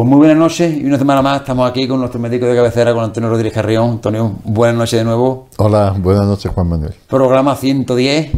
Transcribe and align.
Pues 0.00 0.08
muy 0.08 0.16
buenas 0.16 0.38
noches 0.38 0.78
y 0.78 0.86
una 0.86 0.96
semana 0.96 1.20
más 1.20 1.42
estamos 1.42 1.70
aquí 1.70 1.86
con 1.86 2.00
nuestro 2.00 2.18
médico 2.18 2.46
de 2.46 2.56
cabecera, 2.56 2.94
con 2.94 3.04
Antonio 3.04 3.28
Rodríguez 3.28 3.52
Carrión. 3.52 3.90
Antonio, 3.90 4.34
buenas 4.44 4.74
noches 4.74 4.98
de 4.98 5.04
nuevo. 5.04 5.48
Hola, 5.58 5.94
buenas 5.98 6.24
noches 6.24 6.50
Juan 6.50 6.68
Manuel. 6.70 6.94
Programa 7.06 7.54
110, 7.54 8.30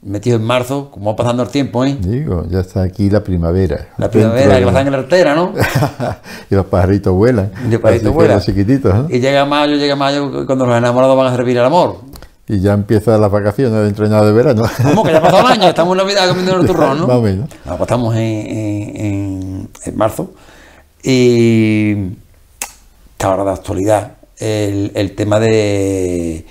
metido 0.00 0.38
en 0.38 0.44
marzo, 0.44 0.90
como 0.90 1.10
va 1.10 1.16
pasando 1.16 1.42
el 1.42 1.50
tiempo, 1.50 1.84
¿eh? 1.84 1.98
Digo, 2.00 2.46
ya 2.48 2.60
está 2.60 2.80
aquí 2.80 3.10
la 3.10 3.22
primavera. 3.22 3.88
La 3.98 4.10
primavera, 4.10 4.58
que 4.58 4.90
la 4.90 4.96
artera, 4.96 5.34
¿no? 5.34 5.52
y 6.50 6.54
los 6.54 6.64
pajaritos 6.64 7.12
vuelan. 7.12 7.52
Y 7.68 7.72
los 7.72 7.80
pajaritos 7.82 8.14
vuelan. 8.14 8.36
Los 8.36 8.46
chiquititos, 8.46 8.94
¿no? 8.94 9.14
Y 9.14 9.20
llega 9.20 9.44
mayo, 9.44 9.76
llega 9.76 9.94
mayo, 9.94 10.46
cuando 10.46 10.64
los 10.64 10.74
enamorados 10.74 11.14
van 11.18 11.26
a 11.26 11.36
servir 11.36 11.58
el 11.58 11.66
amor. 11.66 11.98
Y 12.48 12.60
ya 12.60 12.72
empiezan 12.72 13.20
las 13.20 13.30
vacaciones 13.30 13.78
de 13.78 13.88
entrenado 13.88 14.24
de 14.24 14.32
verano. 14.32 14.62
Vamos, 14.82 15.04
que 15.04 15.12
ya 15.12 15.18
ha 15.18 15.22
pasado 15.22 15.40
el 15.48 15.52
año, 15.52 15.68
estamos 15.68 15.92
en 15.92 15.98
Navidad 15.98 16.28
comiendo 16.28 16.56
el 16.58 16.66
turrón, 16.66 16.98
¿no? 16.98 17.06
Más 17.08 17.16
o 17.16 17.20
menos. 17.20 17.50
Ah, 17.66 17.76
pues 17.76 17.82
estamos 17.82 18.14
en, 18.14 18.22
en, 18.22 19.68
en 19.84 19.96
marzo. 19.98 20.30
Y 21.02 21.92
está 23.12 23.28
ahora 23.28 23.44
de 23.44 23.50
actualidad 23.50 24.12
el, 24.38 25.14
tema 25.14 25.40
de, 25.40 26.44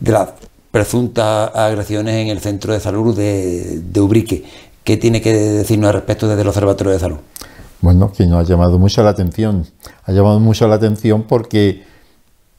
las 0.00 0.30
presuntas 0.70 1.54
agresiones 1.54 2.14
en 2.14 2.28
el 2.28 2.40
centro 2.40 2.72
de 2.72 2.80
salud 2.80 3.16
de, 3.16 4.00
Ubrique. 4.00 4.44
¿Qué 4.84 4.96
tiene 4.96 5.20
que 5.20 5.32
decirnos 5.32 5.88
al 5.88 5.94
respecto 5.94 6.28
desde 6.28 6.42
el 6.42 6.48
Observatorio 6.48 6.92
de 6.92 6.98
Salud? 6.98 7.16
Bueno, 7.80 8.12
que 8.12 8.26
nos 8.26 8.40
ha 8.40 8.48
llamado 8.48 8.78
mucho 8.78 9.02
la 9.02 9.10
atención. 9.10 9.66
Ha 10.04 10.12
llamado 10.12 10.38
mucho 10.40 10.68
la 10.68 10.76
atención 10.76 11.24
porque 11.24 11.82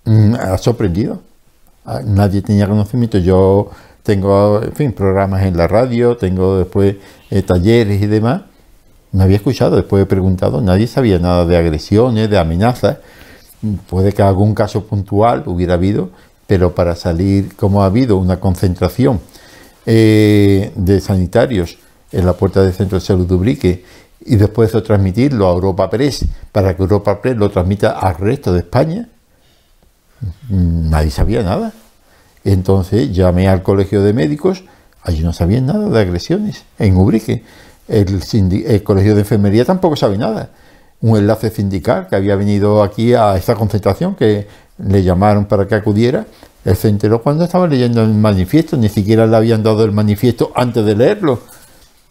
mmm, 0.05 0.35
ha 0.35 0.57
sorprendido. 0.57 1.21
Ah, 1.85 2.01
nadie 2.03 2.41
tenía 2.41 2.67
conocimiento. 2.67 3.17
Yo 3.17 3.69
tengo, 4.03 4.61
en 4.61 4.73
fin, 4.73 4.91
programas 4.91 5.43
en 5.43 5.55
la 5.55 5.67
radio, 5.67 6.17
tengo 6.17 6.57
después 6.57 6.97
eh, 7.29 7.41
talleres 7.43 8.01
y 8.01 8.07
demás 8.07 8.41
no 9.11 9.23
había 9.23 9.37
escuchado, 9.37 9.75
después 9.75 10.03
he 10.03 10.05
preguntado, 10.05 10.61
nadie 10.61 10.87
sabía 10.87 11.19
nada 11.19 11.45
de 11.45 11.57
agresiones, 11.57 12.29
de 12.29 12.37
amenazas. 12.37 12.97
Puede 13.89 14.13
que 14.13 14.21
algún 14.21 14.53
caso 14.53 14.85
puntual 14.85 15.43
hubiera 15.47 15.75
habido, 15.75 16.09
pero 16.45 16.75
para 16.75 16.95
salir, 16.95 17.55
como 17.55 17.83
ha 17.83 17.85
habido 17.85 18.17
una 18.17 18.39
concentración 18.39 19.19
eh, 19.85 20.71
de 20.75 20.99
sanitarios 20.99 21.77
en 22.11 22.25
la 22.25 22.33
puerta 22.33 22.61
del 22.61 22.73
Centro 22.73 22.99
de 22.99 23.05
Salud 23.05 23.25
de 23.25 23.33
Ubrique 23.33 23.85
y 24.25 24.35
después 24.35 24.71
de 24.71 24.81
transmitirlo 24.81 25.47
a 25.47 25.53
Europa 25.53 25.89
Press 25.89 26.25
para 26.51 26.75
que 26.75 26.81
Europa 26.81 27.21
Press 27.21 27.37
lo 27.37 27.49
transmita 27.49 27.91
al 27.91 28.15
resto 28.15 28.53
de 28.53 28.59
España, 28.59 29.07
nadie 30.49 31.11
sabía 31.11 31.43
nada. 31.43 31.73
Entonces 32.43 33.13
llamé 33.13 33.47
al 33.47 33.63
colegio 33.63 34.03
de 34.03 34.13
médicos, 34.13 34.63
allí 35.03 35.21
no 35.21 35.33
sabían 35.33 35.65
nada 35.65 35.89
de 35.89 35.99
agresiones 35.99 36.63
en 36.79 36.97
Ubrique 36.97 37.43
el, 37.87 38.83
Colegio 38.83 39.13
de 39.15 39.21
Enfermería 39.21 39.65
tampoco 39.65 39.95
sabe 39.95 40.17
nada. 40.17 40.49
Un 41.01 41.17
enlace 41.17 41.49
sindical 41.49 42.07
que 42.09 42.15
había 42.15 42.35
venido 42.35 42.83
aquí 42.83 43.13
a 43.13 43.35
esta 43.37 43.55
concentración, 43.55 44.15
que 44.15 44.47
le 44.77 45.03
llamaron 45.03 45.45
para 45.45 45.67
que 45.67 45.75
acudiera, 45.75 46.25
él 46.65 46.75
se 46.75 46.89
enteró 46.89 47.21
cuando 47.21 47.45
estaba 47.45 47.67
leyendo 47.67 48.01
el 48.03 48.13
manifiesto, 48.13 48.75
ni 48.77 48.89
siquiera 48.89 49.25
le 49.25 49.37
habían 49.37 49.63
dado 49.63 49.85
el 49.85 49.91
manifiesto 49.91 50.51
antes 50.53 50.85
de 50.85 50.95
leerlo. 50.95 51.39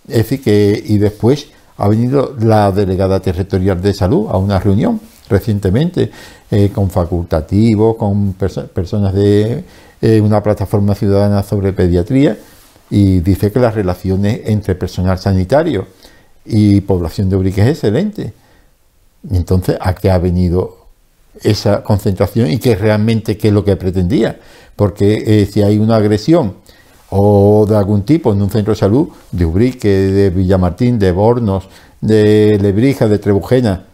Es 0.09 0.17
decir, 0.19 0.43
que, 0.43 0.83
y 0.87 0.99
después 0.99 1.49
ha 1.77 1.89
venido 1.89 2.35
la 2.41 2.73
delegada 2.73 3.21
territorial 3.21 3.83
de 3.83 3.93
salud 3.93 4.29
a 4.31 4.39
una 4.39 4.59
reunión 4.59 5.01
recientemente 5.29 6.11
eh, 6.51 6.71
con 6.73 6.91
facultativos, 6.91 7.97
con 7.97 8.33
personas 8.35 9.13
de 9.13 9.65
eh, 10.01 10.21
una 10.21 10.43
plataforma 10.43 10.95
ciudadana 10.95 11.43
sobre 11.43 11.73
pediatría, 11.73 12.39
y 12.91 13.21
dice 13.21 13.51
que 13.51 13.61
las 13.61 13.75
relaciones 13.75 14.41
entre 14.45 14.75
personal 14.75 15.19
sanitario 15.19 15.87
y 16.45 16.81
población 16.83 17.29
de 17.29 17.37
Ubrique 17.37 17.63
es 17.63 17.69
excelente. 17.69 18.33
entonces, 19.31 19.77
¿a 19.81 19.95
qué 19.95 20.11
ha 20.11 20.19
venido 20.19 20.87
esa 21.43 21.83
concentración 21.83 22.51
y 22.51 22.59
qué 22.59 22.77
realmente 22.77 23.37
qué 23.37 23.49
es 23.49 23.55
lo 23.55 23.65
que 23.65 23.77
pretendía? 23.77 24.39
Porque 24.77 25.25
eh, 25.27 25.47
si 25.47 25.63
hay 25.63 25.79
una 25.79 25.97
agresión 25.97 26.55
o 27.11 27.67
de 27.69 27.77
algún 27.77 28.03
tipo 28.03 28.33
en 28.33 28.43
un 28.43 28.51
centro 28.51 28.75
de 28.75 28.79
salud, 28.79 29.09
de 29.33 29.45
Ubrique, 29.45 29.89
de 29.89 30.31
Villamartín, 30.31 30.99
de 30.99 31.13
Bornos, 31.13 31.69
de 32.01 32.59
Lebrija, 32.61 33.09
de 33.09 33.19
Trebujena, 33.19 33.85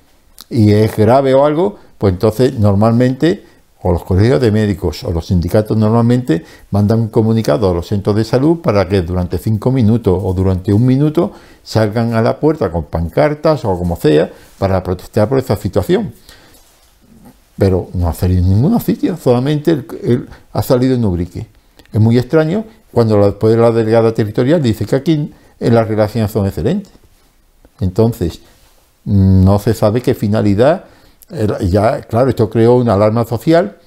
y 0.51 0.73
es 0.73 0.95
grave 0.97 1.35
o 1.35 1.45
algo, 1.47 1.79
pues 1.99 2.13
entonces 2.13 2.59
normalmente 2.59 3.45
o 3.83 3.93
los 3.93 4.05
colegios 4.05 4.41
de 4.41 4.51
médicos 4.51 5.03
o 5.05 5.11
los 5.11 5.27
sindicatos 5.27 5.77
normalmente 5.77 6.45
mandan 6.71 7.01
un 7.01 7.09
comunicado 7.09 7.69
a 7.69 7.75
los 7.75 7.89
centros 7.89 8.15
de 8.15 8.25
salud 8.25 8.61
para 8.61 8.89
que 8.89 9.03
durante 9.03 9.39
cinco 9.39 9.73
minutos 9.73 10.19
o 10.23 10.33
durante 10.33 10.73
un 10.73 10.87
minuto 10.87 11.33
salgan 11.63 12.15
a 12.15 12.23
la 12.23 12.39
puerta 12.39 12.71
con 12.71 12.85
pancartas 12.85 13.65
o 13.65 13.77
como 13.77 13.97
sea 13.97 14.31
para 14.59 14.83
protestar 14.83 15.29
por 15.29 15.39
esa 15.39 15.57
situación. 15.57 16.13
Pero 17.59 17.89
no 17.95 18.09
ha 18.09 18.15
salido 18.15 18.43
en 18.43 18.51
ningún 18.51 18.81
sitio, 18.81 19.17
solamente 19.17 19.85
ha 20.53 20.63
salido 20.63 20.95
en 20.95 21.05
Ubrique. 21.05 21.47
Es 21.93 22.01
muy 22.01 22.19
extraño 22.19 22.65
cuando 22.93 23.25
después 23.25 23.55
de 23.55 23.61
la 23.61 23.73
delegada 23.73 24.15
territorial 24.15 24.63
dice 24.63 24.87
que 24.87 24.97
aquí 24.97 25.33
en 25.61 25.75
las 25.75 25.89
relaciones 25.89 26.31
son 26.31 26.47
excelentes. 26.47 26.93
Entonces, 27.81 28.41
no 29.05 29.59
se 29.59 29.75
sabe 29.75 30.01
qué 30.01 30.15
finalidad 30.15 30.85
ya, 31.61 32.01
claro, 32.03 32.31
esto 32.31 32.51
creó 32.51 32.77
una 32.77 32.95
alarma 32.95 33.25
social, 33.25 33.79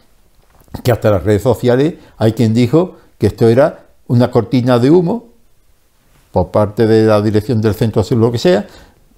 que 0.84 0.92
hasta 0.92 1.12
las 1.12 1.24
redes 1.24 1.42
sociales 1.42 1.96
hay 2.18 2.34
quien 2.34 2.54
dijo 2.54 2.98
que 3.18 3.28
esto 3.28 3.48
era 3.48 3.86
una 4.08 4.30
cortina 4.32 4.80
de 4.80 4.92
humo 4.92 5.30
por 6.32 6.52
parte 6.52 6.86
de 6.86 7.06
la 7.06 7.22
dirección 7.22 7.62
del 7.62 7.76
centro 7.76 8.02
o 8.02 8.16
lo 8.16 8.32
que 8.32 8.38
sea, 8.38 8.68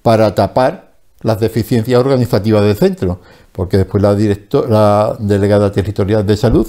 para 0.04 0.36
tapar 0.36 0.92
las 1.22 1.40
deficiencias 1.40 2.00
organizativas 2.00 2.62
del 2.62 2.76
centro, 2.76 3.20
porque 3.52 3.78
después 3.78 4.04
la, 4.04 4.16
la 4.70 5.18
delegada 5.20 5.72
territorial 5.72 6.26
de 6.26 6.38
salud 6.38 6.68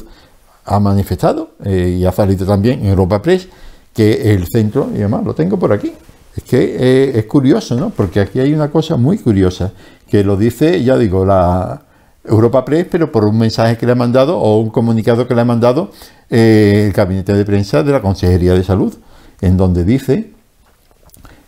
ha 0.64 0.80
manifestado 0.80 1.50
eh, 1.64 1.96
y 1.98 2.04
ha 2.06 2.12
salido 2.12 2.46
también 2.46 2.80
en 2.80 2.86
Europa 2.86 3.20
Press 3.20 3.48
que 3.94 4.32
el 4.32 4.46
centro, 4.46 4.88
y 4.94 4.98
además 4.98 5.24
lo 5.24 5.34
tengo 5.34 5.58
por 5.58 5.72
aquí, 5.72 5.92
es 6.36 6.42
que 6.44 6.76
eh, 6.78 7.18
es 7.18 7.24
curioso, 7.26 7.74
¿no? 7.74 7.90
Porque 7.90 8.20
aquí 8.20 8.38
hay 8.38 8.54
una 8.54 8.70
cosa 8.70 8.96
muy 8.96 9.18
curiosa, 9.18 9.72
que 10.08 10.24
lo 10.24 10.36
dice, 10.36 10.82
ya 10.82 10.96
digo, 10.96 11.24
la 11.24 11.82
Europa 12.24 12.64
Press, 12.64 12.86
pero 12.90 13.10
por 13.12 13.24
un 13.24 13.38
mensaje 13.38 13.76
que 13.76 13.86
le 13.86 13.92
ha 13.92 13.94
mandado 13.94 14.38
o 14.38 14.60
un 14.60 14.70
comunicado 14.70 15.26
que 15.26 15.34
le 15.34 15.40
ha 15.40 15.44
mandado 15.44 15.90
eh, 16.30 16.84
el 16.86 16.92
gabinete 16.92 17.34
de 17.34 17.44
prensa 17.44 17.82
de 17.82 17.92
la 17.92 18.00
Consejería 18.00 18.54
de 18.54 18.64
Salud, 18.64 18.94
en 19.40 19.56
donde 19.56 19.84
dice, 19.84 20.30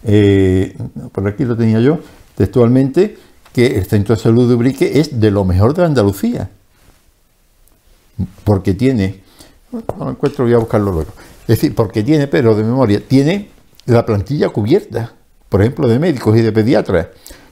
eh, 0.04 0.76
por 1.12 1.26
aquí 1.26 1.44
lo 1.44 1.56
tenía 1.56 1.80
yo, 1.80 2.00
textualmente, 2.36 3.18
que 3.52 3.78
el 3.78 3.86
Centro 3.86 4.14
de 4.14 4.22
Salud 4.22 4.48
de 4.48 4.54
Ubrique 4.54 5.00
es 5.00 5.20
de 5.20 5.30
lo 5.30 5.44
mejor 5.44 5.74
de 5.74 5.84
Andalucía, 5.84 6.50
porque 8.44 8.74
tiene, 8.74 9.20
no 9.72 9.82
lo 9.98 10.10
encuentro, 10.10 10.44
voy 10.44 10.54
a 10.54 10.58
buscarlo 10.58 10.92
luego, 10.92 11.10
es 11.42 11.48
decir, 11.48 11.74
porque 11.74 12.02
tiene, 12.02 12.26
pero 12.26 12.54
de 12.54 12.62
memoria, 12.62 13.02
tiene 13.06 13.50
la 13.86 14.06
plantilla 14.06 14.50
cubierta, 14.50 15.12
por 15.48 15.62
ejemplo, 15.62 15.88
de 15.88 15.98
médicos 15.98 16.36
y 16.36 16.42
de 16.42 16.52
pediatras. 16.52 17.08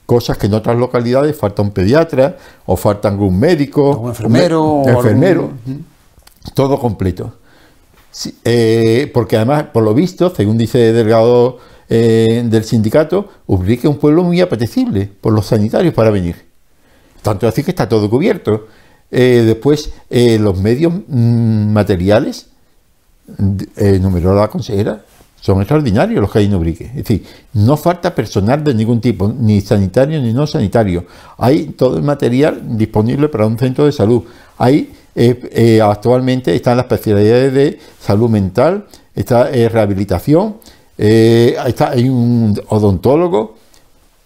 Cosas 0.09 0.39
que 0.39 0.47
en 0.47 0.55
otras 0.55 0.79
localidades 0.79 1.37
falta 1.37 1.61
un 1.61 1.71
pediatra 1.71 2.39
o 2.65 2.77
falta 2.77 3.09
algún 3.09 3.39
médico, 3.39 3.99
un 3.99 4.09
enfermero, 4.09 4.83
enfermero 4.87 5.51
todo 6.55 6.79
completo. 6.79 7.35
Eh, 8.43 9.11
porque 9.13 9.37
además, 9.37 9.65
por 9.65 9.83
lo 9.83 9.93
visto, 9.93 10.35
según 10.35 10.57
dice 10.57 10.89
el 10.89 10.95
delegado 10.95 11.59
eh, 11.91 12.43
del 12.47 12.65
sindicato, 12.65 13.29
Ubrique 13.47 13.87
es 13.87 13.93
un 13.93 13.99
pueblo 13.99 14.25
muy 14.25 14.41
apetecible 14.41 15.11
por 15.21 15.35
los 15.35 15.45
sanitarios 15.45 15.93
para 15.93 16.09
venir. 16.09 16.37
Tanto 17.21 17.47
así 17.47 17.63
que 17.63 17.73
está 17.73 17.87
todo 17.87 18.09
cubierto. 18.09 18.67
Eh, 19.11 19.43
después, 19.45 19.93
los 20.09 20.59
medios 20.59 20.95
mm, 21.07 21.71
materiales, 21.71 22.47
numeró 24.01 24.35
la 24.35 24.49
consejera, 24.49 25.05
son 25.41 25.61
extraordinarios 25.61 26.21
los 26.21 26.31
que 26.31 26.41
hay 26.41 26.47
en 26.47 26.55
Ubrique. 26.55 26.85
Es 26.85 26.95
decir, 26.97 27.25
no 27.55 27.77
falta 27.77 28.15
personal 28.15 28.63
de 28.65 28.75
ningún 28.75 29.01
tipo, 29.01 29.29
ni 29.29 29.61
sanitario 29.61 30.21
ni 30.21 30.33
no 30.33 30.47
sanitario. 30.47 31.07
Hay 31.37 31.67
todo 31.69 31.97
el 31.97 32.03
material 32.03 32.61
disponible 32.77 33.29
para 33.29 33.47
un 33.47 33.59
centro 33.59 33.85
de 33.87 33.93
salud. 33.93 34.25
Hay 34.59 34.93
eh, 35.21 35.41
eh, 35.51 35.81
actualmente 35.81 36.55
están 36.55 36.77
las 36.77 36.85
especialidades 36.85 37.53
de 37.53 37.81
salud 38.01 38.31
mental, 38.31 38.87
está 39.17 39.51
eh, 39.51 39.69
rehabilitación, 39.69 40.59
está, 40.97 41.91
hay 41.91 42.09
un 42.09 42.61
odontólogo. 42.69 43.57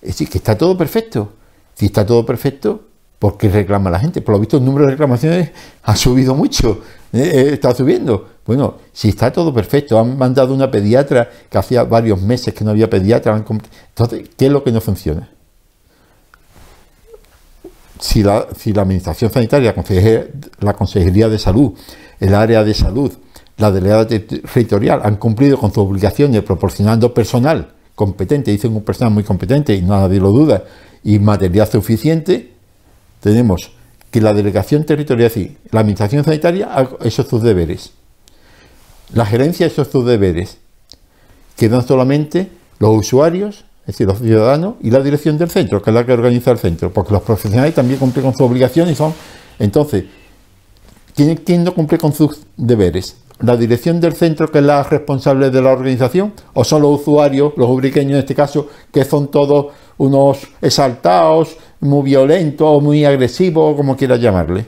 Es 0.03 0.09
decir, 0.09 0.29
que 0.29 0.37
está 0.37 0.59
todo 0.59 0.76
perfecto. 0.76 1.32
Si 1.75 1.87
está 1.87 2.05
todo 2.05 2.26
perfecto, 2.26 2.82
¿por 3.19 3.38
qué 3.38 3.49
reclama 3.49 3.88
la 3.88 4.00
gente? 4.00 4.20
Por 4.20 4.35
lo 4.35 4.41
visto 4.41 4.59
el 4.59 4.67
número 4.67 4.85
de 4.85 4.91
reclamaciones 4.91 5.53
ha 5.82 5.97
subido 5.97 6.35
mucho, 6.35 6.82
está 7.11 7.75
subiendo. 7.75 8.29
Bueno, 8.44 8.78
si 8.92 9.10
está 9.10 9.32
todo 9.32 9.54
perfecto, 9.54 9.98
han 9.98 10.18
mandado 10.18 10.52
una 10.52 10.70
pediatra 10.70 11.28
que 11.48 11.58
hacía 11.58 11.84
varios 11.84 12.20
meses 12.20 12.52
que 12.52 12.64
no 12.64 12.70
había 12.70 12.90
pediatra, 12.90 13.36
entonces, 13.36 14.30
¿qué 14.36 14.46
es 14.46 14.52
lo 14.52 14.64
que 14.64 14.72
no 14.72 14.80
funciona? 14.80 15.28
Si 18.00 18.24
la, 18.24 18.48
Administración 18.76 19.30
Sanitaria, 19.30 19.74
la 20.58 20.74
Consejería 20.74 21.28
de 21.28 21.38
Salud, 21.38 21.72
el 22.18 22.34
área 22.34 22.64
de 22.64 22.74
salud, 22.74 23.12
la 23.58 23.70
delegada 23.70 24.08
territorial 24.08 25.02
han 25.04 25.16
cumplido 25.16 25.56
con 25.56 25.72
su 25.72 25.80
obligación 25.80 26.32
de 26.32 26.42
proporcionando 26.42 27.14
personal 27.14 27.74
competente, 27.94 28.50
dicen 28.50 28.74
un 28.74 28.82
personal 28.82 29.12
muy 29.12 29.22
competente 29.22 29.72
y 29.74 29.82
nadie 29.82 30.18
lo 30.18 30.30
duda, 30.30 30.64
y 31.04 31.20
material 31.20 31.68
suficiente, 31.68 32.52
tenemos 33.20 33.70
que 34.10 34.20
la 34.20 34.34
delegación 34.34 34.84
territorial, 34.84 35.28
es 35.28 35.34
decir, 35.34 35.58
la 35.70 35.80
administración 35.80 36.24
sanitaria, 36.24 36.74
haga 36.74 36.96
esos 37.04 37.28
sus 37.28 37.42
deberes. 37.42 37.92
La 39.14 39.26
gerencia 39.26 39.67
esos 39.67 39.88
sus 39.88 40.06
deberes. 40.06 40.59
Quedan 41.56 41.87
solamente 41.87 42.50
los 42.79 42.97
usuarios, 42.97 43.64
es 43.82 43.87
decir, 43.87 44.06
los 44.06 44.19
ciudadanos, 44.19 44.75
y 44.81 44.91
la 44.91 45.00
dirección 45.00 45.38
del 45.38 45.50
centro, 45.50 45.82
que 45.82 45.91
es 45.91 45.94
la 45.94 46.06
que 46.06 46.12
organiza 46.12 46.50
el 46.50 46.59
centro, 46.59 46.93
porque 46.93 47.12
los 47.12 47.23
profesionales 47.23 47.75
también 47.75 47.99
cumplen 47.99 48.25
con 48.25 48.32
sus 48.32 48.43
obligaciones 48.43 48.94
y 48.94 48.97
son. 48.97 49.12
Entonces, 49.59 50.05
¿quién, 51.14 51.64
no 51.64 51.75
cumple 51.75 51.99
con 51.99 52.12
sus 52.12 52.41
deberes? 52.56 53.17
la 53.41 53.56
dirección 53.56 54.00
del 54.00 54.12
centro 54.12 54.53
que 54.53 54.59
es 54.59 54.64
la 54.64 54.85
responsable 54.85 55.50
de 55.50 55.61
la 55.61 55.70
organización 55.70 56.32
o 56.55 56.62
son 56.62 56.82
los 56.82 57.00
usuarios, 57.00 57.53
los 57.56 57.69
ubriqueños 57.69 58.12
en 58.12 58.19
este 58.19 58.37
caso, 58.37 58.69
que 58.93 59.05
son 59.05 59.32
todos 59.32 59.73
unos 59.99 60.38
exaltados, 60.61 61.56
muy 61.81 62.05
violentos, 62.05 62.82
muy 62.82 63.05
agresivos, 63.05 63.76
como 63.76 63.97
quieras 63.97 64.20
llamarle. 64.20 64.67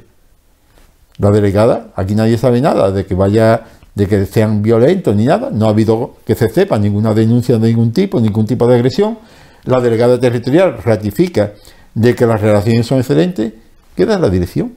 La 1.18 1.30
delegada, 1.30 1.92
aquí 1.94 2.16
nadie 2.16 2.36
sabe 2.36 2.60
nada 2.60 2.90
de 2.90 3.06
que 3.06 3.14
vaya, 3.14 3.62
de 3.94 4.08
que 4.08 4.26
sean 4.26 4.62
violentos 4.62 5.14
ni 5.14 5.26
nada, 5.26 5.50
no 5.50 5.66
ha 5.66 5.70
habido 5.70 6.16
que 6.26 6.34
se 6.34 6.48
sepa 6.48 6.78
ninguna 6.78 7.14
denuncia 7.14 7.58
de 7.58 7.68
ningún 7.68 7.92
tipo, 7.92 8.20
ningún 8.20 8.46
tipo 8.46 8.66
de 8.66 8.74
agresión. 8.74 9.18
La 9.64 9.80
delegada 9.80 10.18
territorial 10.18 10.78
ratifica 10.82 11.52
de 11.94 12.14
que 12.14 12.26
las 12.26 12.40
relaciones 12.40 12.86
son 12.86 12.98
excelentes, 12.98 13.52
queda 13.96 14.18
la 14.18 14.28
dirección. 14.28 14.74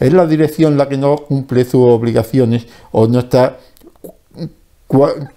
¿Es 0.00 0.12
la 0.12 0.26
dirección 0.26 0.76
la 0.76 0.88
que 0.88 0.96
no 0.96 1.16
cumple 1.16 1.64
sus 1.64 1.86
obligaciones 1.88 2.66
o 2.90 3.06
no 3.06 3.20
está 3.20 3.58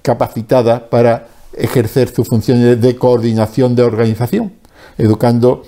capacitada 0.02 0.90
para 0.90 1.28
ejercer 1.54 2.10
sus 2.14 2.28
funciones 2.28 2.82
de 2.82 2.96
coordinación 2.96 3.76
de 3.76 3.84
organización? 3.84 4.54
Educando, 4.98 5.64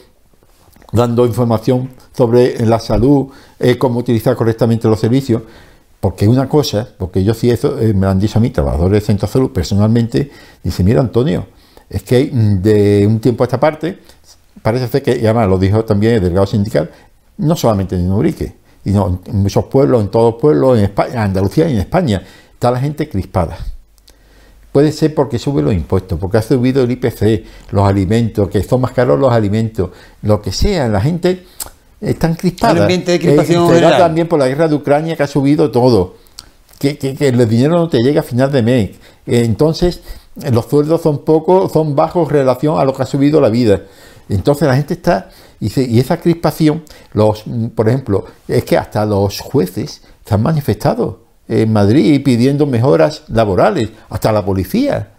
dando 0.92 1.26
información 1.26 1.90
sobre 2.16 2.66
la 2.66 2.80
salud, 2.80 3.28
eh, 3.60 3.78
cómo 3.78 4.00
utilizar 4.00 4.36
correctamente 4.36 4.88
los 4.88 5.00
servicios. 5.00 5.44
Porque 6.00 6.28
una 6.28 6.48
cosa, 6.48 6.88
porque 6.98 7.24
yo 7.24 7.34
sí 7.34 7.50
eso 7.50 7.80
eh, 7.80 7.94
me 7.94 8.08
han 8.08 8.20
dicho 8.20 8.38
a 8.38 8.42
mí, 8.42 8.52
trabajadores 8.52 9.02
de 9.02 9.06
centro 9.06 9.28
salud 9.28 9.52
personalmente, 9.52 10.30
dice, 10.64 10.84
mira 10.84 11.02
Antonio, 11.02 11.48
es 11.90 12.04
que 12.04 12.30
mm, 12.32 12.62
de 12.62 13.08
un 13.08 13.20
tiempo 13.20 13.44
a 13.44 13.46
esta 13.46 13.60
parte, 13.60 14.00
parece 14.62 14.88
ser 14.88 15.02
que, 15.02 15.12
además 15.12 15.50
lo 15.50 15.58
dijo 15.58 15.84
también 15.86 16.16
el 16.16 16.22
delegado 16.22 16.46
sindical, 16.46 16.92
no 17.38 17.56
solamente 17.56 17.96
en 17.96 18.12
Ubrique, 18.12 18.56
y 18.86 18.92
no, 18.92 19.22
en 19.26 19.36
muchos 19.38 19.66
pueblos, 19.66 20.02
en 20.02 20.10
todos 20.10 20.34
los 20.34 20.42
pueblos, 20.42 20.78
en, 20.78 20.86
España, 20.86 21.24
Andalucía 21.24 21.68
y 21.68 21.74
en 21.74 21.80
España, 21.80 22.24
está 22.54 22.72
la 22.72 22.80
gente 22.80 23.10
crispada. 23.10 23.58
Puede 24.72 24.92
ser 24.92 25.16
porque 25.16 25.40
sube 25.40 25.64
los 25.64 25.74
impuestos, 25.74 26.20
porque 26.20 26.38
ha 26.38 26.42
subido 26.44 26.84
el 26.84 26.92
IPC, 26.92 27.44
los 27.72 27.88
alimentos, 27.88 28.50
que 28.50 28.62
son 28.62 28.82
más 28.82 28.92
caros 28.92 29.20
los 29.20 29.34
alimentos, 29.34 29.90
lo 30.22 30.42
que 30.42 30.52
sea, 30.52 30.88
la 30.88 31.02
gente 31.02 31.46
está 32.02 32.36
crispada. 32.36 32.74
El 32.74 32.82
ambiente 32.84 33.12
de 33.12 33.20
crispación 33.20 33.76
eh, 33.76 33.82
también 33.98 34.28
por 34.28 34.40
la 34.40 34.48
guerra 34.48 34.68
de 34.68 34.76
Ucrania 34.76 35.16
que 35.16 35.24
ha 35.24 35.28
subido 35.28 35.72
todo, 35.72 36.16
que, 36.80 36.98
el 37.20 37.50
dinero 37.50 37.78
no 37.78 37.90
te 37.90 38.00
llega 38.00 38.22
a 38.22 38.24
final 38.24 38.52
de 38.52 38.62
mes. 38.62 38.90
Eh, 39.26 39.44
entonces, 39.44 40.02
los 40.52 40.66
sueldos 40.66 41.02
son 41.02 41.26
pocos, 41.26 41.72
son 41.72 41.96
bajos 41.96 42.28
en 42.30 42.36
relación 42.36 42.80
a 42.80 42.86
lo 42.86 42.94
que 42.94 43.04
ha 43.04 43.06
subido 43.06 43.42
la 43.42 43.50
vida. 43.50 43.82
Entonces 44.30 44.68
la 44.68 44.76
gente 44.76 44.94
está 44.94 45.30
y, 45.60 46.00
esa 46.00 46.18
crispación, 46.18 46.84
los, 47.14 47.44
por 47.76 47.88
ejemplo, 47.90 48.26
es 48.48 48.64
que 48.64 48.78
hasta 48.78 49.06
los 49.06 49.40
jueces 49.40 50.02
se 50.26 50.34
han 50.34 50.44
manifestado 50.44 51.22
en 51.48 51.72
Madrid 51.72 52.22
pidiendo 52.24 52.66
mejoras 52.66 53.24
laborales, 53.30 53.90
hasta 54.10 54.32
la 54.32 54.46
policía. 54.46 55.14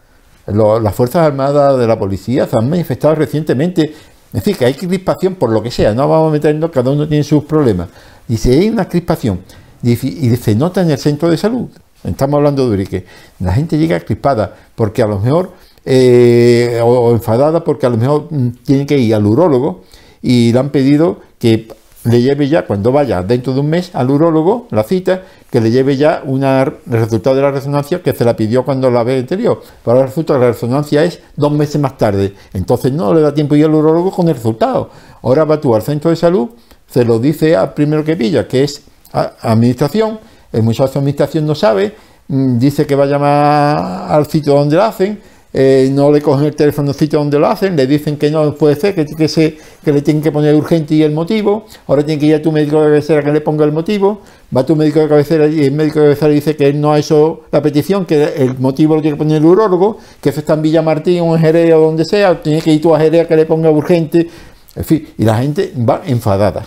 las 0.46 0.94
Fuerzas 0.94 1.26
Armadas 1.26 1.78
de 1.78 1.86
la 1.86 1.98
policía 1.98 2.46
se 2.46 2.56
han 2.56 2.68
manifestado 2.68 3.14
recientemente. 3.14 3.94
Es 4.28 4.44
decir, 4.44 4.56
que 4.56 4.66
hay 4.66 4.74
crispación 4.74 5.36
por 5.36 5.50
lo 5.50 5.62
que 5.62 5.70
sea, 5.70 5.94
no 5.94 6.06
vamos 6.08 6.28
a 6.28 6.32
meternos, 6.32 6.70
cada 6.70 6.90
uno 6.90 7.08
tiene 7.08 7.24
sus 7.24 7.44
problemas. 7.44 7.88
Si 8.28 8.50
hay 8.50 8.68
una 8.68 8.86
crispación 8.86 9.40
y 9.82 9.96
se 9.96 10.54
nota 10.54 10.82
en 10.82 10.90
el 10.90 10.98
centro 10.98 11.30
de 11.30 11.38
salud, 11.38 11.68
estamos 12.04 12.36
hablando 12.38 12.66
de 12.66 12.74
Urique, 12.74 13.04
la 13.40 13.54
gente 13.54 13.78
llega 13.78 14.00
crispada 14.00 14.54
porque 14.74 15.02
a 15.02 15.06
lo 15.06 15.18
mejor, 15.18 15.52
eh, 15.84 16.80
o, 16.82 17.12
enfadada 17.12 17.64
porque 17.64 17.86
a 17.86 17.90
lo 17.90 17.96
mejor 17.96 18.28
mm, 18.30 18.48
tiene 18.64 18.86
que 18.86 18.98
ir 18.98 19.14
al 19.14 19.24
urólogo 19.24 19.84
y 20.20 20.52
le 20.52 20.58
han 20.58 20.70
pedido 20.70 21.20
que 21.38 21.68
le 22.04 22.22
lleve 22.22 22.48
ya, 22.48 22.66
cuando 22.66 22.92
vaya 22.92 23.22
dentro 23.22 23.52
de 23.52 23.60
un 23.60 23.70
mes 23.70 23.90
al 23.94 24.10
urólogo, 24.10 24.66
la 24.70 24.84
cita, 24.84 25.22
que 25.50 25.60
le 25.60 25.70
lleve 25.70 25.96
ya 25.96 26.22
una, 26.24 26.62
el 26.62 26.74
resultado 26.86 27.36
de 27.36 27.42
la 27.42 27.50
resonancia 27.50 28.02
que 28.02 28.12
se 28.12 28.24
la 28.24 28.36
pidió 28.36 28.64
cuando 28.64 28.90
la 28.90 29.02
vez 29.02 29.20
anterior. 29.20 29.60
Pero 29.84 29.96
ahora 29.96 30.06
resulta 30.06 30.34
que 30.34 30.40
la 30.40 30.46
resonancia 30.48 31.04
es 31.04 31.20
dos 31.36 31.52
meses 31.52 31.80
más 31.80 31.98
tarde. 31.98 32.34
Entonces 32.52 32.92
no 32.92 33.12
le 33.12 33.20
da 33.20 33.34
tiempo 33.34 33.56
ir 33.56 33.64
al 33.64 33.74
urólogo 33.74 34.10
con 34.10 34.28
el 34.28 34.34
resultado. 34.34 34.90
Ahora 35.22 35.44
va 35.44 35.60
tú 35.60 35.74
al 35.74 35.82
centro 35.82 36.10
de 36.10 36.16
salud, 36.16 36.50
se 36.86 37.04
lo 37.04 37.18
dice 37.18 37.56
al 37.56 37.74
primero 37.74 38.04
que 38.04 38.16
pilla, 38.16 38.46
que 38.46 38.64
es 38.64 38.82
administración. 39.12 40.20
En 40.52 40.64
muchas 40.64 40.94
administración 40.96 41.46
no 41.46 41.54
sabe, 41.54 41.94
mm, 42.28 42.58
dice 42.58 42.86
que 42.86 42.94
va 42.94 43.04
a 43.04 43.06
llamar 43.06 44.12
al 44.12 44.26
sitio 44.26 44.54
donde 44.54 44.76
la 44.76 44.86
hacen 44.86 45.20
eh, 45.52 45.88
no 45.92 46.12
le 46.12 46.20
cogen 46.20 46.46
el 46.46 46.54
teléfono 46.54 46.92
sitio 46.92 47.18
donde 47.18 47.38
lo 47.38 47.46
hacen, 47.46 47.74
le 47.74 47.86
dicen 47.86 48.18
que 48.18 48.30
no 48.30 48.54
puede 48.54 48.76
ser, 48.76 48.94
que, 48.94 49.06
que, 49.06 49.58
que 49.84 49.92
le 49.92 50.02
tienen 50.02 50.22
que 50.22 50.30
poner 50.30 50.54
urgente 50.54 50.94
y 50.94 51.02
el 51.02 51.12
motivo, 51.12 51.66
ahora 51.86 52.04
tiene 52.04 52.20
que 52.20 52.26
ir 52.26 52.34
a 52.34 52.42
tu 52.42 52.52
médico 52.52 52.80
de 52.80 52.88
cabecera 52.88 53.22
que 53.22 53.32
le 53.32 53.40
ponga 53.40 53.64
el 53.64 53.72
motivo, 53.72 54.20
va 54.54 54.66
tu 54.66 54.76
médico 54.76 55.00
de 55.00 55.08
cabecera 55.08 55.46
y 55.46 55.64
el 55.64 55.72
médico 55.72 56.00
de 56.00 56.06
cabecera 56.06 56.32
dice 56.32 56.54
que 56.54 56.68
él 56.68 56.80
no 56.80 56.92
ha 56.92 56.98
hecho 56.98 57.42
la 57.50 57.62
petición, 57.62 58.04
que 58.04 58.22
el 58.36 58.58
motivo 58.58 58.94
lo 58.94 59.00
tiene 59.00 59.16
que 59.16 59.18
poner 59.18 59.38
el 59.38 59.44
urólogo, 59.44 59.98
que 60.20 60.28
eso 60.28 60.40
está 60.40 60.54
en 60.54 60.62
Villa 60.62 60.82
Martín 60.82 61.20
o 61.22 61.34
en 61.34 61.40
Jerez 61.40 61.72
o 61.72 61.80
donde 61.80 62.04
sea, 62.04 62.42
tiene 62.42 62.60
que 62.60 62.72
ir 62.72 62.82
tú 62.82 62.94
a 62.94 63.00
Jerez 63.00 63.26
que 63.26 63.36
le 63.36 63.46
ponga 63.46 63.70
urgente, 63.70 64.28
en 64.76 64.84
fin, 64.84 65.08
y 65.16 65.24
la 65.24 65.38
gente 65.38 65.72
va 65.76 66.02
enfadada 66.06 66.66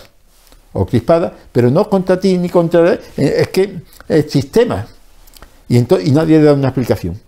o 0.72 0.86
crispada, 0.86 1.32
pero 1.52 1.70
no 1.70 1.88
contra 1.88 2.18
ti 2.18 2.36
ni 2.36 2.48
contra... 2.48 2.94
Eh, 2.94 3.00
es 3.16 3.48
que 3.48 3.78
el 4.08 4.28
sistema, 4.28 4.86
y, 5.68 5.78
y 5.78 6.10
nadie 6.10 6.38
le 6.38 6.44
da 6.44 6.54
una 6.54 6.68
explicación. 6.68 7.18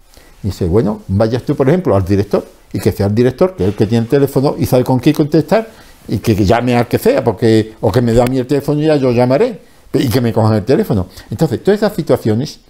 Dice, 0.45 0.67
bueno, 0.67 1.01
vayas 1.09 1.43
tú, 1.43 1.57
por 1.57 1.67
ejemplo, 1.71 1.97
al 1.97 2.05
director 2.05 2.47
y 2.71 2.79
que 2.79 2.93
sea 2.93 3.07
el 3.07 3.15
director, 3.15 3.57
que 3.57 3.63
es 3.63 3.69
el 3.71 3.75
que 3.75 3.87
tiene 3.87 4.05
el 4.05 4.11
teléfono 4.11 4.55
y 4.59 4.67
sabe 4.67 4.85
con 4.85 4.99
quién 4.99 5.15
contestar 5.15 5.67
y 6.07 6.19
que, 6.19 6.35
llame 6.45 6.77
al 6.77 6.87
que 6.87 6.99
sea, 6.99 7.25
porque, 7.25 7.73
o 7.81 7.91
que 7.91 8.03
me 8.03 8.13
da 8.13 8.25
a 8.25 8.27
mí 8.27 8.37
el 8.37 8.47
teléfono 8.47 8.79
y 8.83 8.85
ya 8.85 8.97
yo 8.97 9.11
llamaré 9.11 9.59
y 9.95 10.07
que 10.11 10.21
me 10.21 10.35
cojan 10.35 10.53
el 10.57 10.65
teléfono. 10.65 11.07
Entonces, 11.31 11.65
todas 11.65 11.81
esas 11.81 11.95
situaciones 11.97 12.61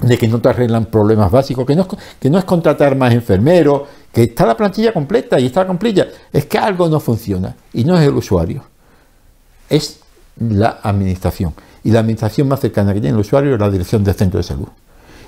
de 0.00 0.16
que 0.16 0.28
no 0.28 0.40
te 0.40 0.48
arreglan 0.48 0.86
problemas 0.86 1.28
básicos, 1.28 1.66
que 1.66 1.74
no, 1.74 1.88
que 2.20 2.30
no 2.30 2.38
es 2.38 2.44
contratar 2.44 2.94
más 2.94 3.12
enfermeros, 3.12 3.82
que 4.12 4.22
está 4.22 4.46
la 4.46 4.56
plantilla 4.56 4.92
completa 4.92 5.40
y 5.40 5.46
está 5.46 5.64
plantilla, 5.64 6.06
es 6.32 6.46
que 6.46 6.58
algo 6.58 6.88
no 6.88 7.00
funciona 7.00 7.56
y 7.72 7.82
no 7.82 7.98
es 7.98 8.06
el 8.06 8.14
usuario, 8.14 8.62
es 9.68 9.98
la 10.38 10.78
administración. 10.84 11.52
Y 11.82 11.90
la 11.90 11.98
administración 11.98 12.46
más 12.46 12.60
cercana 12.60 12.94
que 12.94 13.00
tiene 13.00 13.16
el 13.16 13.20
usuario 13.20 13.54
es 13.54 13.60
la 13.60 13.70
dirección 13.70 14.04
del 14.04 14.14
centro 14.14 14.38
de 14.38 14.44
salud. 14.44 14.68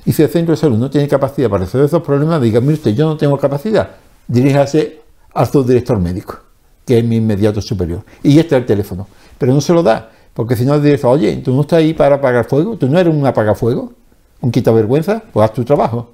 Y 0.05 0.13
si 0.13 0.23
el 0.23 0.29
centro 0.29 0.55
de 0.55 0.61
salud 0.61 0.77
no 0.77 0.91
tiene 0.91 1.09
capacidad 1.09 1.49
para 1.49 1.65
resolver 1.65 1.87
esos 1.87 2.03
problemas, 2.03 2.41
diga, 2.41 2.61
mire 2.61 2.75
usted, 2.75 2.95
yo 2.95 3.07
no 3.07 3.17
tengo 3.17 3.39
capacidad, 3.39 3.91
diríjase 4.29 5.01
al 5.33 5.47
subdirector 5.47 5.99
médico, 5.99 6.37
que 6.85 6.99
es 6.99 7.05
mi 7.05 7.17
inmediato 7.17 7.61
superior. 7.61 8.05
Y 8.23 8.39
este 8.39 8.55
es 8.55 8.61
el 8.61 8.67
teléfono. 8.67 9.07
Pero 9.39 9.55
no 9.55 9.61
se 9.61 9.73
lo 9.73 9.83
da, 9.83 10.11
porque 10.35 10.57
si 10.57 10.65
no 10.65 10.75
el 10.75 10.83
director, 10.83 11.11
oye, 11.11 11.37
tú 11.39 11.55
no 11.55 11.63
estás 11.63 11.79
ahí 11.79 11.95
para 11.95 12.17
apagar 12.17 12.45
fuego, 12.45 12.77
tú 12.77 12.89
no 12.89 12.99
eres 12.99 13.15
un 13.15 13.27
apagafuego, 13.27 13.93
un 14.41 14.51
quitavergüenza, 14.51 15.23
pues 15.33 15.45
haz 15.45 15.53
tu 15.55 15.65
trabajo. 15.65 16.11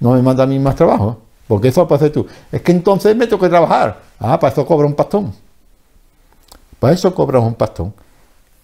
No 0.00 0.12
me 0.12 0.22
manda 0.22 0.44
a 0.44 0.46
mí 0.46 0.58
más 0.58 0.76
trabajo, 0.76 1.18
porque 1.46 1.68
eso 1.68 1.82
lo 1.82 1.88
puedes 1.88 2.02
hacer 2.02 2.12
tú. 2.12 2.26
Es 2.50 2.62
que 2.62 2.72
entonces 2.72 3.14
me 3.14 3.28
que 3.28 3.36
trabajar. 3.48 4.00
Ah, 4.18 4.38
para 4.38 4.52
eso 4.52 4.64
cobra 4.66 4.86
un 4.86 4.94
pastón. 4.94 5.32
Para 6.78 6.94
eso 6.94 7.14
cobras 7.14 7.42
un 7.42 7.54
pastón. 7.54 7.94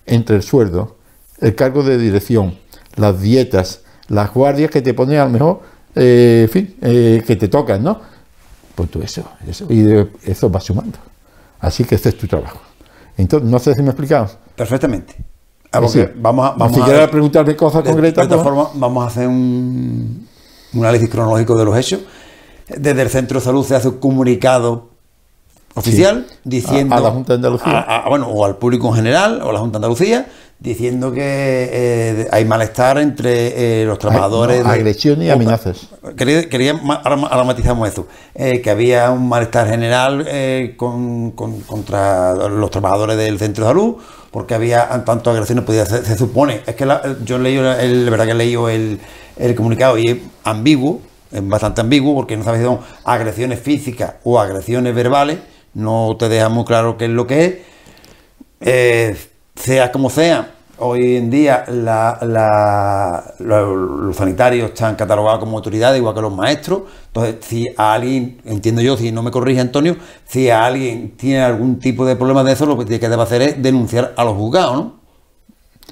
Entre 0.06 0.36
el 0.36 0.42
sueldo, 0.42 0.96
el 1.40 1.54
cargo 1.54 1.82
de 1.82 1.98
dirección, 1.98 2.58
las 2.96 3.20
dietas, 3.20 3.82
las 4.12 4.32
guardias 4.32 4.70
que 4.70 4.82
te 4.82 4.92
ponen 4.92 5.18
a 5.18 5.24
lo 5.24 5.30
mejor, 5.30 5.60
eh, 5.94 6.42
en 6.44 6.48
fin, 6.50 6.76
eh, 6.82 7.22
que 7.26 7.36
te 7.36 7.48
tocan, 7.48 7.82
¿no? 7.82 7.98
Pues 8.74 8.90
tú 8.90 9.00
eso, 9.02 9.24
eso, 9.46 9.66
y 9.70 9.86
eso 10.24 10.50
va 10.50 10.60
sumando. 10.60 10.98
Así 11.60 11.84
que 11.84 11.94
este 11.94 12.10
es 12.10 12.18
tu 12.18 12.26
trabajo. 12.26 12.60
Entonces, 13.16 13.48
no 13.48 13.58
sé 13.58 13.74
si 13.74 13.80
me 13.80 13.88
he 13.88 13.90
explicado. 13.90 14.30
Perfectamente. 14.54 15.14
Ah, 15.72 15.80
vamos 15.80 15.96
a, 16.46 16.50
vamos 16.52 16.76
si 16.76 16.82
quieres 16.82 17.08
preguntarme 17.08 17.56
cosas 17.56 17.82
concretas. 17.82 18.28
De 18.28 18.34
esta 18.34 18.42
pues- 18.42 18.42
forma, 18.42 18.68
vamos 18.74 19.04
a 19.04 19.06
hacer 19.06 19.26
un, 19.26 20.28
análisis 20.74 21.08
cronológico 21.08 21.56
de 21.56 21.64
los 21.64 21.76
hechos. 21.76 22.00
Desde 22.68 23.00
el 23.00 23.08
Centro 23.08 23.40
de 23.40 23.44
Salud 23.44 23.64
se 23.64 23.76
hace 23.76 23.88
un 23.88 23.98
comunicado 23.98 24.90
oficial 25.74 26.26
diciendo 26.44 26.94
a, 26.96 27.00
la 27.00 27.10
Junta 27.10 27.32
de 27.32 27.36
Andalucía. 27.36 28.04
bueno, 28.08 28.28
o 28.28 28.44
al 28.44 28.56
público 28.56 28.88
en 28.88 28.94
general, 28.94 29.40
o 29.42 29.48
a 29.48 29.52
la 29.54 29.58
Junta 29.58 29.78
de 29.78 29.86
Andalucía, 29.86 30.26
diciendo 30.62 31.10
que 31.10 31.20
eh, 31.72 32.28
hay 32.30 32.44
malestar 32.44 32.96
entre 32.98 33.80
eh, 33.82 33.84
los 33.84 33.98
trabajadores. 33.98 34.64
agresión 34.64 35.20
y 35.20 35.28
amenazas. 35.28 35.88
Quería, 36.16 36.48
quería 36.48 36.80
ahora, 37.02 37.42
matizamos 37.42 37.88
eso, 37.88 38.06
eh, 38.34 38.60
que 38.60 38.70
había 38.70 39.10
un 39.10 39.28
malestar 39.28 39.68
general 39.68 40.24
con, 40.76 41.32
contra 41.32 42.34
los 42.48 42.70
trabajadores 42.70 43.16
del 43.16 43.40
centro 43.40 43.64
de 43.64 43.70
salud, 43.70 43.96
porque 44.30 44.54
había 44.54 44.88
tanto 45.04 45.30
agresiones, 45.30 45.64
podía 45.64 45.84
se, 45.84 46.16
supone, 46.16 46.60
es 46.64 46.76
que 46.76 46.86
yo 47.24 47.38
leí, 47.38 47.56
el, 47.56 48.08
verdad 48.08 48.26
que 48.26 48.30
he 48.30 48.34
leído 48.34 48.68
el, 48.68 49.00
el 49.36 49.54
comunicado 49.56 49.98
y 49.98 50.08
es 50.08 50.18
ambiguo, 50.44 51.00
es 51.32 51.46
bastante 51.46 51.80
ambiguo, 51.80 52.14
porque 52.14 52.36
no 52.36 52.44
sabe 52.44 52.58
si 52.58 52.64
son 52.64 52.78
agresiones 53.04 53.58
físicas 53.58 54.14
o 54.22 54.38
agresiones 54.38 54.94
verbales, 54.94 55.38
no 55.74 56.16
te 56.16 56.28
deja 56.28 56.48
muy 56.48 56.64
claro 56.64 56.96
qué 56.96 57.06
es 57.06 57.10
lo 57.10 57.26
que 57.26 57.64
es. 58.60 59.31
Sea 59.54 59.92
como 59.92 60.08
sea, 60.10 60.50
hoy 60.78 61.16
en 61.16 61.30
día 61.30 61.64
la- 61.68 62.18
la- 62.22 63.34
los, 63.38 64.00
los 64.06 64.16
sanitarios 64.16 64.70
están 64.70 64.96
catalogados 64.96 65.40
como 65.40 65.56
autoridades, 65.58 65.98
igual 65.98 66.14
que 66.14 66.20
los 66.22 66.34
maestros. 66.34 66.82
Entonces, 67.08 67.36
si 67.40 67.68
a 67.76 67.92
alguien, 67.94 68.40
entiendo 68.44 68.80
yo, 68.80 68.96
si 68.96 69.12
no 69.12 69.22
me 69.22 69.30
corrige 69.30 69.60
Antonio, 69.60 69.96
si 70.26 70.48
a 70.50 70.64
alguien 70.64 71.12
tiene 71.16 71.42
algún 71.42 71.78
tipo 71.78 72.04
de 72.06 72.16
problema 72.16 72.42
de 72.42 72.52
eso, 72.52 72.64
lo 72.66 72.78
que 72.78 72.84
tiene 72.86 72.98
que 72.98 73.08
debe 73.08 73.22
hacer 73.22 73.42
es 73.42 73.62
denunciar 73.62 74.14
a 74.16 74.24
los 74.24 74.34
juzgados, 74.34 74.74
¿no? 74.76 75.02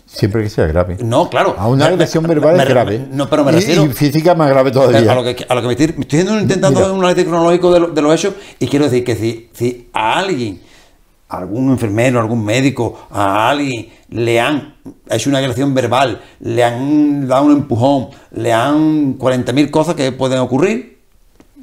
Siempre 0.06 0.42
que 0.42 0.50
sea 0.50 0.66
grave. 0.66 0.96
No, 1.04 1.28
claro. 1.30 1.54
A 1.56 1.68
una 1.68 1.86
agresión 1.86 2.24
verbal 2.26 2.56
me- 2.56 2.62
es 2.64 2.68
grave. 2.68 3.06
No, 3.12 3.30
pero 3.30 3.44
me 3.44 3.52
Y- 3.52 3.56
refiero. 3.56 3.84
Y, 3.84 3.88
física 3.90 4.34
más 4.34 4.48
grave 4.50 4.72
todavía. 4.72 5.12
A 5.12 5.14
lo 5.14 5.22
que, 5.22 5.46
a 5.48 5.54
lo 5.54 5.60
que 5.60 5.66
me 5.68 5.72
estoy, 5.74 5.86
intentando 6.20 6.70
Mira. 6.70 6.80
hacer 6.82 6.92
un 6.92 7.04
análisis 7.04 7.24
cronológico 7.26 7.72
de, 7.72 7.80
lo- 7.80 7.88
de 7.88 8.02
los 8.02 8.12
hechos 8.14 8.34
y 8.58 8.66
quiero 8.66 8.86
decir 8.86 9.04
que 9.04 9.14
si, 9.14 9.50
si 9.52 9.88
a 9.92 10.18
alguien, 10.18 10.60
algún 11.30 11.70
enfermero, 11.70 12.20
algún 12.20 12.44
médico, 12.44 13.06
a 13.10 13.48
alguien 13.48 13.88
le 14.10 14.40
han 14.40 14.74
hecho 15.08 15.30
una 15.30 15.38
agresión 15.38 15.72
verbal, 15.74 16.20
le 16.40 16.64
han 16.64 17.28
dado 17.28 17.44
un 17.44 17.52
empujón, 17.52 18.08
le 18.32 18.52
han 18.52 19.16
40.000 19.16 19.70
cosas 19.70 19.94
que 19.94 20.10
pueden 20.12 20.40
ocurrir, 20.40 20.98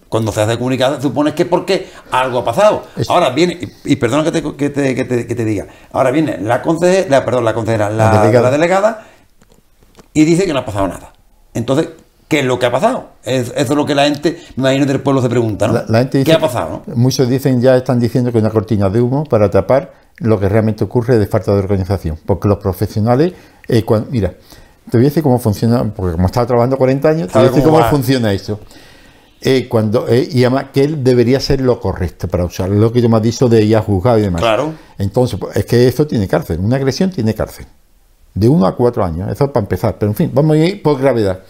cuando 0.08 0.32
se 0.32 0.42
hace 0.42 0.58
comunicado, 0.58 1.02
supones 1.02 1.34
que 1.34 1.44
es 1.44 1.50
porque 1.50 1.90
algo 2.12 2.40
ha 2.40 2.46
pasado. 2.46 2.84
Ahora 3.10 3.30
viene, 3.32 3.60
y, 3.84 3.94
y 3.94 3.96
perdona 3.98 4.24
que 4.24 4.32
te, 4.32 4.42
que, 4.56 4.70
te, 4.70 4.96
que, 4.96 5.04
te, 5.04 5.28
que 5.28 5.36
te 5.36 5.44
diga, 5.46 5.68
ahora 5.92 6.12
viene 6.12 6.38
la 6.40 6.62
consejera, 6.62 7.10
la, 7.10 7.26
perdón, 7.26 7.44
la 7.44 7.54
consejera, 7.54 7.90
la, 7.90 8.14
La 8.14 8.22
delegada. 8.22 8.44
la 8.46 8.52
delegada, 8.52 9.08
y 10.14 10.24
dice 10.24 10.46
que 10.46 10.54
no 10.54 10.60
ha 10.60 10.66
pasado 10.66 10.88
nada. 10.88 11.12
Entonces, 11.54 11.90
¿qué 12.28 12.40
es 12.40 12.46
lo 12.46 12.60
que 12.60 12.66
ha 12.66 12.72
pasado? 12.72 13.10
Es- 13.24 13.50
eso 13.56 13.74
es 13.74 13.78
lo 13.78 13.86
que 13.86 13.96
la 13.96 14.04
gente, 14.06 14.38
me 14.56 14.64
imagino, 14.64 14.86
del 14.86 15.02
pueblo 15.02 15.22
se 15.22 15.30
pregunta, 15.30 15.68
¿no? 15.68 15.74
La, 15.74 15.86
la 15.88 16.00
gente 16.00 16.18
dice 16.20 16.32
¿Qué 16.32 16.36
ha 16.36 16.40
pasado? 16.40 16.84
no? 16.88 16.96
Muchos 16.96 17.28
dicen, 17.30 17.62
ya 17.62 17.76
están 17.78 18.00
diciendo 18.00 18.32
que 18.32 18.38
una 18.40 18.50
cortina 18.50 18.90
de 18.90 19.02
humo 19.02 19.24
para 19.26 19.50
tapar 19.50 19.94
lo 20.18 20.40
que 20.40 20.50
realmente 20.50 20.84
ocurre 20.84 21.18
de 21.20 21.28
falta 21.28 21.54
de 21.54 21.60
organización. 21.60 22.18
Porque 22.26 22.48
los 22.48 22.58
profesionales, 22.58 23.34
eh, 23.68 23.84
mira, 24.10 24.34
te 24.90 24.98
voy 24.98 25.06
a 25.06 25.10
decir 25.10 25.22
cómo 25.24 25.38
funciona, 25.40 25.84
porque 25.84 26.14
como 26.14 26.24
he 26.24 26.28
estado 26.28 26.48
trabajando 26.48 26.78
40 26.78 27.10
años, 27.10 27.28
te 27.28 27.38
voy 27.38 27.48
a 27.48 27.52
decir 27.52 27.64
cómo 27.64 27.84
funciona 27.86 28.34
eso. 28.34 28.60
Eh, 29.40 29.68
cuando, 29.70 30.08
eh, 30.08 30.28
y 30.32 30.44
además 30.44 30.66
que 30.74 30.84
él 30.84 31.04
debería 31.04 31.40
ser 31.40 31.62
lo 31.62 31.80
correcto 31.80 32.28
para 32.28 32.44
usar, 32.46 32.70
lo 32.70 32.92
que 32.92 33.02
yo 33.02 33.08
me 33.10 33.18
has 33.18 33.22
dicho 33.22 33.48
de 33.48 33.64
ir 33.64 33.78
a 33.78 33.82
juzgado 33.84 34.18
y 34.18 34.24
demás. 34.24 34.42
Claro. 34.42 34.74
Entonces, 34.98 35.40
pues, 35.40 35.56
es 35.58 35.66
que 35.66 35.88
eso 35.88 36.08
tiene 36.08 36.28
cárcel, 36.28 36.60
una 36.60 36.78
agresión 36.78 37.12
tiene 37.12 37.36
cárcel. 37.36 37.66
De 38.34 38.50
uno 38.50 38.66
a 38.66 38.76
cuatro 38.76 39.06
años, 39.06 39.32
eso 39.32 39.52
para 39.54 39.64
empezar. 39.64 39.98
Pero 40.00 40.12
en 40.12 40.16
fin, 40.16 40.32
vamos 40.34 40.56
a 40.56 40.58
ir 40.60 40.82
por 40.82 41.00
gravedad. 41.00 41.42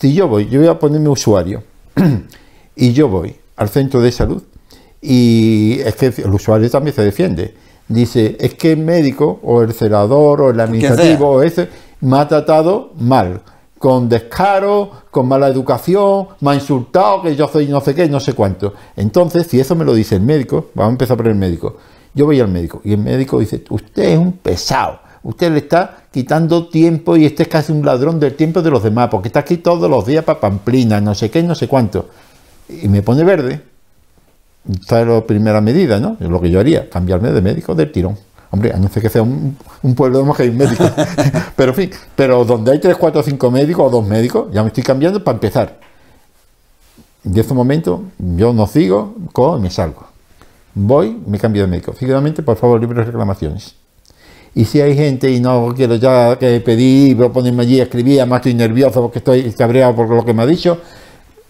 Si 0.00 0.14
yo 0.14 0.28
voy, 0.28 0.48
yo 0.48 0.60
voy 0.60 0.68
a 0.68 0.78
ponerme 0.78 1.08
usuario 1.08 1.62
y 2.76 2.92
yo 2.92 3.08
voy 3.08 3.34
al 3.56 3.68
centro 3.68 4.00
de 4.00 4.12
salud 4.12 4.42
y 5.00 5.80
es 5.84 5.94
que 5.96 6.06
el 6.22 6.32
usuario 6.32 6.70
también 6.70 6.94
se 6.94 7.02
defiende. 7.02 7.54
Dice, 7.88 8.36
es 8.38 8.54
que 8.54 8.72
el 8.72 8.78
médico 8.78 9.40
o 9.42 9.62
el 9.62 9.72
celador 9.72 10.42
o 10.42 10.50
el 10.50 10.60
administrativo 10.60 11.28
o 11.28 11.42
ese 11.42 11.68
me 12.00 12.18
ha 12.18 12.28
tratado 12.28 12.92
mal, 12.98 13.40
con 13.78 14.08
descaro, 14.08 14.90
con 15.10 15.26
mala 15.26 15.48
educación, 15.48 16.28
me 16.40 16.50
ha 16.50 16.54
insultado, 16.54 17.22
que 17.22 17.34
yo 17.34 17.48
soy 17.48 17.66
no 17.66 17.80
sé 17.80 17.94
qué, 17.94 18.08
no 18.08 18.20
sé 18.20 18.34
cuánto. 18.34 18.74
Entonces, 18.96 19.46
si 19.46 19.58
eso 19.58 19.74
me 19.74 19.84
lo 19.84 19.94
dice 19.94 20.16
el 20.16 20.22
médico, 20.22 20.66
vamos 20.74 20.90
a 20.90 20.92
empezar 20.92 21.16
por 21.16 21.28
el 21.28 21.34
médico. 21.34 21.76
Yo 22.14 22.26
voy 22.26 22.40
al 22.40 22.48
médico 22.48 22.80
y 22.84 22.92
el 22.92 22.98
médico 22.98 23.40
dice, 23.40 23.64
usted 23.70 24.04
es 24.04 24.18
un 24.18 24.32
pesado, 24.32 25.00
usted 25.28 25.52
le 25.52 25.58
está 25.58 26.04
quitando 26.10 26.68
tiempo 26.68 27.14
y 27.14 27.26
este 27.26 27.42
es 27.42 27.50
casi 27.50 27.70
un 27.70 27.84
ladrón 27.84 28.18
del 28.18 28.34
tiempo 28.34 28.62
de 28.62 28.70
los 28.70 28.82
demás, 28.82 29.08
porque 29.10 29.28
está 29.28 29.40
aquí 29.40 29.58
todos 29.58 29.90
los 29.90 30.06
días 30.06 30.24
para 30.24 30.40
Pamplina, 30.40 31.02
no 31.02 31.14
sé 31.14 31.30
qué, 31.30 31.42
no 31.42 31.54
sé 31.54 31.68
cuánto. 31.68 32.08
Y 32.70 32.88
me 32.88 33.02
pone 33.02 33.24
verde. 33.24 33.60
Esta 34.72 35.02
es 35.02 35.06
la 35.06 35.20
primera 35.20 35.60
medida, 35.60 36.00
¿no? 36.00 36.16
Es 36.18 36.28
lo 36.28 36.40
que 36.40 36.50
yo 36.50 36.58
haría, 36.58 36.88
cambiarme 36.88 37.30
de 37.30 37.42
médico 37.42 37.74
del 37.74 37.92
tirón. 37.92 38.16
Hombre, 38.50 38.72
a 38.72 38.78
no 38.78 38.88
ser 38.88 39.02
que 39.02 39.10
sea 39.10 39.20
un, 39.20 39.54
un 39.82 39.94
pueblo 39.94 40.20
donde 40.20 40.42
hay 40.42 40.48
un 40.48 40.56
médico. 40.56 40.84
pero 41.56 41.72
en 41.72 41.76
fin, 41.76 41.90
pero 42.16 42.46
donde 42.46 42.72
hay 42.72 42.80
tres, 42.80 42.96
cuatro, 42.96 43.22
cinco 43.22 43.50
médicos 43.50 43.86
o 43.86 43.90
dos 43.90 44.06
médicos, 44.06 44.48
ya 44.50 44.62
me 44.62 44.68
estoy 44.68 44.82
cambiando 44.82 45.22
para 45.22 45.36
empezar. 45.36 45.78
De 47.22 47.42
ese 47.42 47.52
momento, 47.52 48.04
yo 48.18 48.54
no 48.54 48.66
sigo, 48.66 49.14
cojo 49.34 49.58
y 49.58 49.60
me 49.60 49.68
salgo. 49.68 50.06
Voy, 50.74 51.20
me 51.26 51.38
cambio 51.38 51.62
de 51.62 51.68
médico. 51.68 51.92
Seguidamente, 51.92 52.42
por 52.42 52.56
favor, 52.56 52.80
libre 52.80 53.04
reclamaciones. 53.04 53.74
Y 54.54 54.64
si 54.64 54.80
hay 54.80 54.96
gente 54.96 55.30
y 55.30 55.40
no 55.40 55.72
quiero 55.76 55.96
ya 55.96 56.38
que 56.38 56.62
voy 57.16 57.26
a 57.26 57.32
ponerme 57.32 57.62
allí 57.62 57.80
a 57.80 57.84
escribir, 57.84 58.20
además 58.20 58.38
estoy 58.38 58.54
nervioso 58.54 59.02
porque 59.02 59.18
estoy 59.18 59.50
cabreado 59.52 59.94
por 59.94 60.08
lo 60.08 60.24
que 60.24 60.34
me 60.34 60.42
ha 60.42 60.46
dicho, 60.46 60.78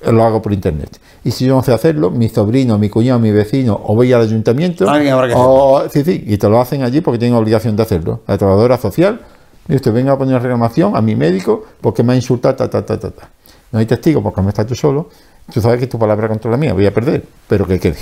lo 0.06 0.24
hago 0.24 0.42
por 0.42 0.52
internet. 0.52 0.98
Y 1.24 1.30
si 1.30 1.46
yo 1.46 1.54
no 1.54 1.62
sé 1.62 1.72
hacerlo, 1.72 2.10
mi 2.10 2.28
sobrino, 2.28 2.78
mi 2.78 2.88
cuñado, 2.88 3.18
mi 3.18 3.30
vecino, 3.30 3.80
o 3.84 3.94
voy 3.94 4.12
al 4.12 4.22
ayuntamiento, 4.22 4.88
Alguien 4.88 5.14
habrá 5.14 5.28
que 5.28 5.34
o, 5.36 5.84
sí, 5.90 6.04
sí, 6.04 6.24
y 6.26 6.36
te 6.38 6.48
lo 6.48 6.60
hacen 6.60 6.82
allí 6.82 7.00
porque 7.00 7.18
tienen 7.18 7.36
obligación 7.36 7.76
de 7.76 7.82
hacerlo. 7.82 8.20
La 8.26 8.38
trabajadora 8.38 8.78
social, 8.78 9.20
y 9.68 9.74
usted 9.74 9.92
venga 9.92 10.12
a 10.12 10.18
poner 10.18 10.34
una 10.34 10.42
reclamación 10.42 10.96
a 10.96 11.00
mi 11.00 11.16
médico 11.16 11.64
porque 11.80 12.02
me 12.02 12.12
ha 12.12 12.16
insultado, 12.16 12.56
ta, 12.56 12.70
ta, 12.70 12.84
ta, 12.84 12.98
ta, 12.98 13.10
ta. 13.10 13.30
No 13.72 13.78
hay 13.78 13.86
testigo 13.86 14.22
porque 14.22 14.40
no 14.40 14.48
estás 14.48 14.66
tú 14.66 14.74
solo. 14.74 15.10
Tú 15.52 15.60
sabes 15.60 15.80
que 15.80 15.86
tu 15.86 15.98
palabra 15.98 16.28
contra 16.28 16.50
la 16.50 16.56
mía 16.56 16.72
voy 16.72 16.86
a 16.86 16.92
perder, 16.92 17.24
pero 17.46 17.66
que 17.66 17.78
quede. 17.78 17.98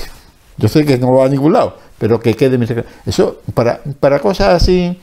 Yo 0.58 0.68
sé 0.68 0.84
que 0.84 0.98
no 0.98 1.12
va 1.12 1.26
a 1.26 1.28
ningún 1.28 1.52
lado, 1.52 1.76
pero 1.98 2.18
que 2.20 2.34
quede 2.34 2.56
mi. 2.58 2.66
Eso, 3.04 3.38
para, 3.54 3.80
para 4.00 4.18
cosas 4.20 4.62
así, 4.62 4.98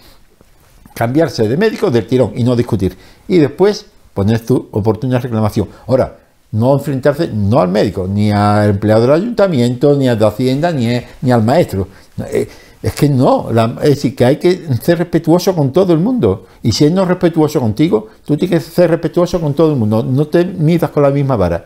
cambiarse 0.93 1.47
de 1.47 1.57
médico 1.57 1.89
del 1.91 2.05
tirón 2.07 2.31
y 2.35 2.43
no 2.43 2.55
discutir. 2.55 2.97
Y 3.27 3.37
después 3.37 3.85
poner 4.13 4.39
tu 4.45 4.67
oportuna 4.71 5.19
reclamación. 5.19 5.67
Ahora, 5.87 6.17
no 6.51 6.73
enfrentarse 6.73 7.29
no 7.33 7.59
al 7.59 7.69
médico, 7.69 8.07
ni 8.07 8.31
al 8.31 8.69
empleado 8.71 9.01
del 9.01 9.11
ayuntamiento, 9.11 9.95
ni 9.95 10.07
al 10.07 10.19
de 10.19 10.25
Hacienda, 10.27 10.71
ni, 10.71 10.87
ni 11.21 11.31
al 11.31 11.43
maestro. 11.43 11.87
Eh, 12.31 12.47
Es 12.83 12.93
que 12.95 13.07
no, 13.07 13.47
la- 13.53 13.77
es 13.81 13.91
decir, 13.91 14.13
que 14.13 14.25
hay 14.25 14.35
que 14.35 14.67
ser 14.81 14.97
respetuoso 14.99 15.55
con 15.55 15.71
todo 15.71 15.93
el 15.93 15.99
mundo. 15.99 16.47
Y 16.63 16.73
si 16.73 16.83
él 16.83 16.93
no 16.93 17.03
es 17.03 17.07
respetuoso 17.07 17.61
contigo, 17.61 18.09
tú 18.25 18.35
tienes 18.35 18.61
que 18.65 18.71
ser 18.71 18.89
respetuoso 18.89 19.39
con 19.39 19.53
todo 19.53 19.71
el 19.71 19.77
mundo. 19.79 20.03
No 20.03 20.27
te 20.27 20.43
midas 20.43 20.91
con 20.91 21.01
la 21.03 21.09
misma 21.09 21.37
vara. 21.37 21.63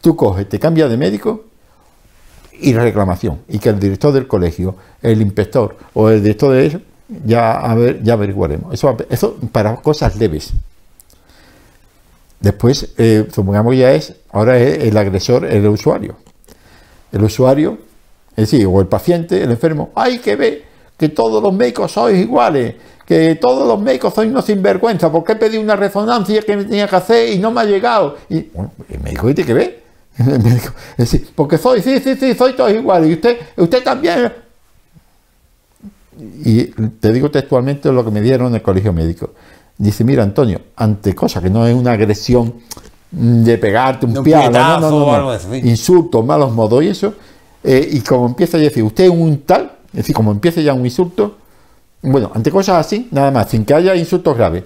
Tú 0.00 0.16
coges, 0.16 0.48
te 0.48 0.58
cambias 0.58 0.90
de 0.90 0.96
médico 0.96 1.44
y 2.60 2.72
la 2.72 2.82
reclamación. 2.82 3.40
Y 3.48 3.58
que 3.58 3.68
el 3.68 3.78
director 3.78 4.12
del 4.12 4.26
colegio, 4.26 4.76
el 5.02 5.20
inspector 5.22 5.76
o 5.94 6.08
el 6.08 6.22
director 6.22 6.52
de 6.52 6.66
eso, 6.66 6.80
ya, 7.24 7.52
a 7.52 7.74
ver, 7.74 8.02
ya 8.02 8.14
averiguaremos. 8.14 8.72
Eso, 8.74 8.96
eso 9.08 9.36
para 9.52 9.76
cosas 9.76 10.16
leves. 10.16 10.52
Después, 12.40 12.90
eh, 12.98 13.26
supongamos 13.32 13.76
ya 13.76 13.92
es, 13.92 14.14
ahora 14.30 14.58
es 14.58 14.84
el 14.84 14.96
agresor, 14.96 15.44
el 15.44 15.66
usuario. 15.66 16.16
El 17.10 17.24
usuario, 17.24 17.78
es 18.36 18.50
decir, 18.50 18.66
o 18.66 18.80
el 18.80 18.86
paciente, 18.86 19.42
el 19.42 19.50
enfermo, 19.50 19.90
hay 19.94 20.18
que 20.18 20.36
ver 20.36 20.62
que 20.96 21.08
todos 21.08 21.42
los 21.42 21.52
médicos 21.52 21.92
sois 21.92 22.18
iguales, 22.18 22.74
que 23.06 23.36
todos 23.36 23.66
los 23.66 23.80
médicos 23.80 24.14
sois 24.14 24.30
unos 24.30 24.44
sinvergüenza, 24.44 25.10
porque 25.10 25.32
he 25.32 25.36
pedido 25.36 25.62
una 25.62 25.76
resonancia 25.76 26.42
que 26.42 26.56
me 26.56 26.64
tenía 26.64 26.86
que 26.86 26.96
hacer 26.96 27.32
y 27.32 27.38
no 27.38 27.50
me 27.50 27.62
ha 27.62 27.64
llegado. 27.64 28.16
Y 28.28 28.42
bueno, 28.42 28.72
el 28.88 29.00
médico 29.00 29.34
tiene 29.34 29.46
que 29.46 29.54
ver. 29.54 29.77
El 30.26 30.42
médico, 30.42 30.72
es 30.96 31.10
decir, 31.10 31.28
porque 31.34 31.58
soy, 31.58 31.80
sí, 31.80 32.00
sí, 32.00 32.16
sí, 32.16 32.34
soy 32.34 32.54
todos 32.54 32.72
iguales, 32.72 33.10
y 33.10 33.12
usted, 33.14 33.38
usted 33.56 33.82
también. 33.82 34.32
Y 36.44 36.64
te 36.64 37.12
digo 37.12 37.30
textualmente 37.30 37.92
lo 37.92 38.04
que 38.04 38.10
me 38.10 38.20
dieron 38.20 38.48
en 38.48 38.56
el 38.56 38.62
colegio 38.62 38.92
médico. 38.92 39.30
Dice, 39.76 40.02
mira, 40.02 40.24
Antonio, 40.24 40.60
ante 40.74 41.14
cosas 41.14 41.42
que 41.42 41.50
no 41.50 41.64
es 41.66 41.74
una 41.74 41.92
agresión 41.92 42.54
de 43.10 43.56
pegarte 43.58 44.06
un 44.06 44.18
un 44.18 44.24
pialo, 44.24 44.50
no, 44.50 44.80
no, 44.80 44.90
no, 44.90 45.32
eso, 45.32 45.48
sí. 45.52 45.60
insultos, 45.64 46.24
malos 46.24 46.52
modos 46.52 46.82
y 46.82 46.88
eso, 46.88 47.14
eh, 47.62 47.88
y 47.92 48.00
como 48.00 48.26
empieza 48.26 48.56
a 48.56 48.60
decir, 48.60 48.82
usted 48.82 49.04
es 49.04 49.10
un 49.10 49.38
tal, 49.42 49.72
es 49.88 49.98
decir, 49.98 50.14
como 50.14 50.32
empieza 50.32 50.60
ya 50.60 50.74
un 50.74 50.84
insulto, 50.84 51.36
bueno, 52.02 52.30
ante 52.34 52.50
cosas 52.50 52.84
así, 52.84 53.08
nada 53.12 53.30
más, 53.30 53.50
sin 53.50 53.64
que 53.64 53.72
haya 53.72 53.94
insultos 53.94 54.36
graves, 54.36 54.64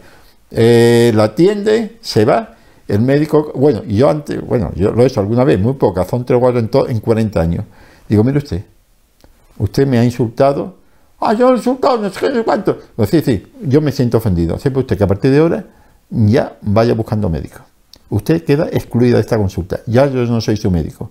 eh, 0.50 1.12
la 1.14 1.25
atiende, 1.25 1.99
se 2.00 2.25
va, 2.25 2.56
el 2.92 3.00
médico, 3.00 3.52
bueno, 3.54 3.82
yo 3.84 4.08
antes, 4.11 4.40
bueno, 4.46 4.70
yo 4.75 4.90
lo 4.92 5.02
he 5.02 5.06
hecho 5.06 5.20
alguna 5.20 5.44
vez, 5.44 5.58
muy 5.58 5.72
pocas, 5.75 6.06
son 6.08 6.25
tres 6.25 6.37
o 6.37 6.40
cuatro 6.40 6.61
en, 6.61 6.68
to- 6.68 6.88
en 6.88 7.00
40 7.00 7.40
años. 7.40 7.64
Digo, 8.08 8.22
mire 8.25 8.38
usted, 8.38 8.64
usted 9.58 9.87
me 9.87 9.99
ha 9.99 10.04
insultado, 10.04 10.76
ah, 11.20 11.32
yo 11.32 11.50
he 11.52 11.56
insultado, 11.56 11.99
no 11.99 12.11
sé 12.11 12.20
qué, 12.20 12.28
no 12.28 12.34
sé 12.37 12.44
cuánto. 12.44 12.78
Pues 12.96 13.08
sí, 13.11 13.20
sí, 13.20 13.46
yo 13.62 13.80
me 13.80 13.92
siento 13.92 14.18
ofendido. 14.18 14.58
Sepa 14.58 14.80
usted 14.80 14.96
que 14.99 15.04
a 15.04 15.06
partir 15.06 15.30
de 15.30 15.38
ahora 15.38 15.64
ya 16.11 16.56
vaya 16.62 16.94
buscando 16.94 17.28
médico. 17.30 17.61
Usted 18.11 18.44
queda 18.44 18.68
excluida 18.70 19.14
de 19.14 19.20
esta 19.22 19.38
consulta. 19.38 19.80
Ya 19.87 20.06
yo 20.06 20.26
no 20.26 20.40
soy 20.42 20.56
su 20.58 20.70
médico. 20.70 21.11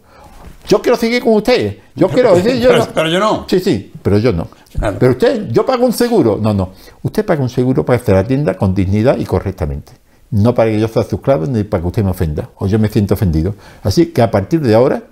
Yo 0.67 0.79
quiero 0.79 0.95
seguir 0.95 1.23
con 1.23 1.33
usted. 1.33 1.77
Yo 1.95 2.07
quiero 2.07 2.35
decir, 2.35 2.61
yo 2.61 2.67
pero, 2.69 2.79
no. 2.85 2.87
pero 2.93 3.09
yo 3.09 3.19
no. 3.19 3.45
Sí, 3.49 3.59
sí, 3.59 3.91
pero 4.03 4.19
yo 4.19 4.31
no. 4.31 4.47
Claro. 4.77 4.97
Pero 4.99 5.11
usted, 5.13 5.47
yo 5.49 5.65
pago 5.65 5.83
un 5.83 5.93
seguro. 5.93 6.37
No, 6.39 6.53
no. 6.53 6.69
Usted 7.01 7.25
paga 7.25 7.41
un 7.41 7.49
seguro 7.49 7.83
para 7.83 7.97
hacer 7.99 8.13
la 8.13 8.23
tienda 8.23 8.53
con 8.55 8.75
dignidad 8.75 9.17
y 9.17 9.25
correctamente. 9.25 9.93
No 10.31 10.55
para 10.55 10.71
que 10.71 10.79
yo 10.79 10.87
sea 10.87 11.03
su 11.03 11.17
esclavo 11.17 11.45
ni 11.45 11.63
para 11.63 11.81
que 11.81 11.87
usted 11.87 12.03
me 12.03 12.11
ofenda 12.11 12.49
o 12.57 12.67
yo 12.67 12.79
me 12.79 12.87
siento 12.87 13.13
ofendido. 13.13 13.55
Así 13.83 14.07
que 14.07 14.21
a 14.21 14.31
partir 14.31 14.61
de 14.61 14.73
ahora, 14.73 15.03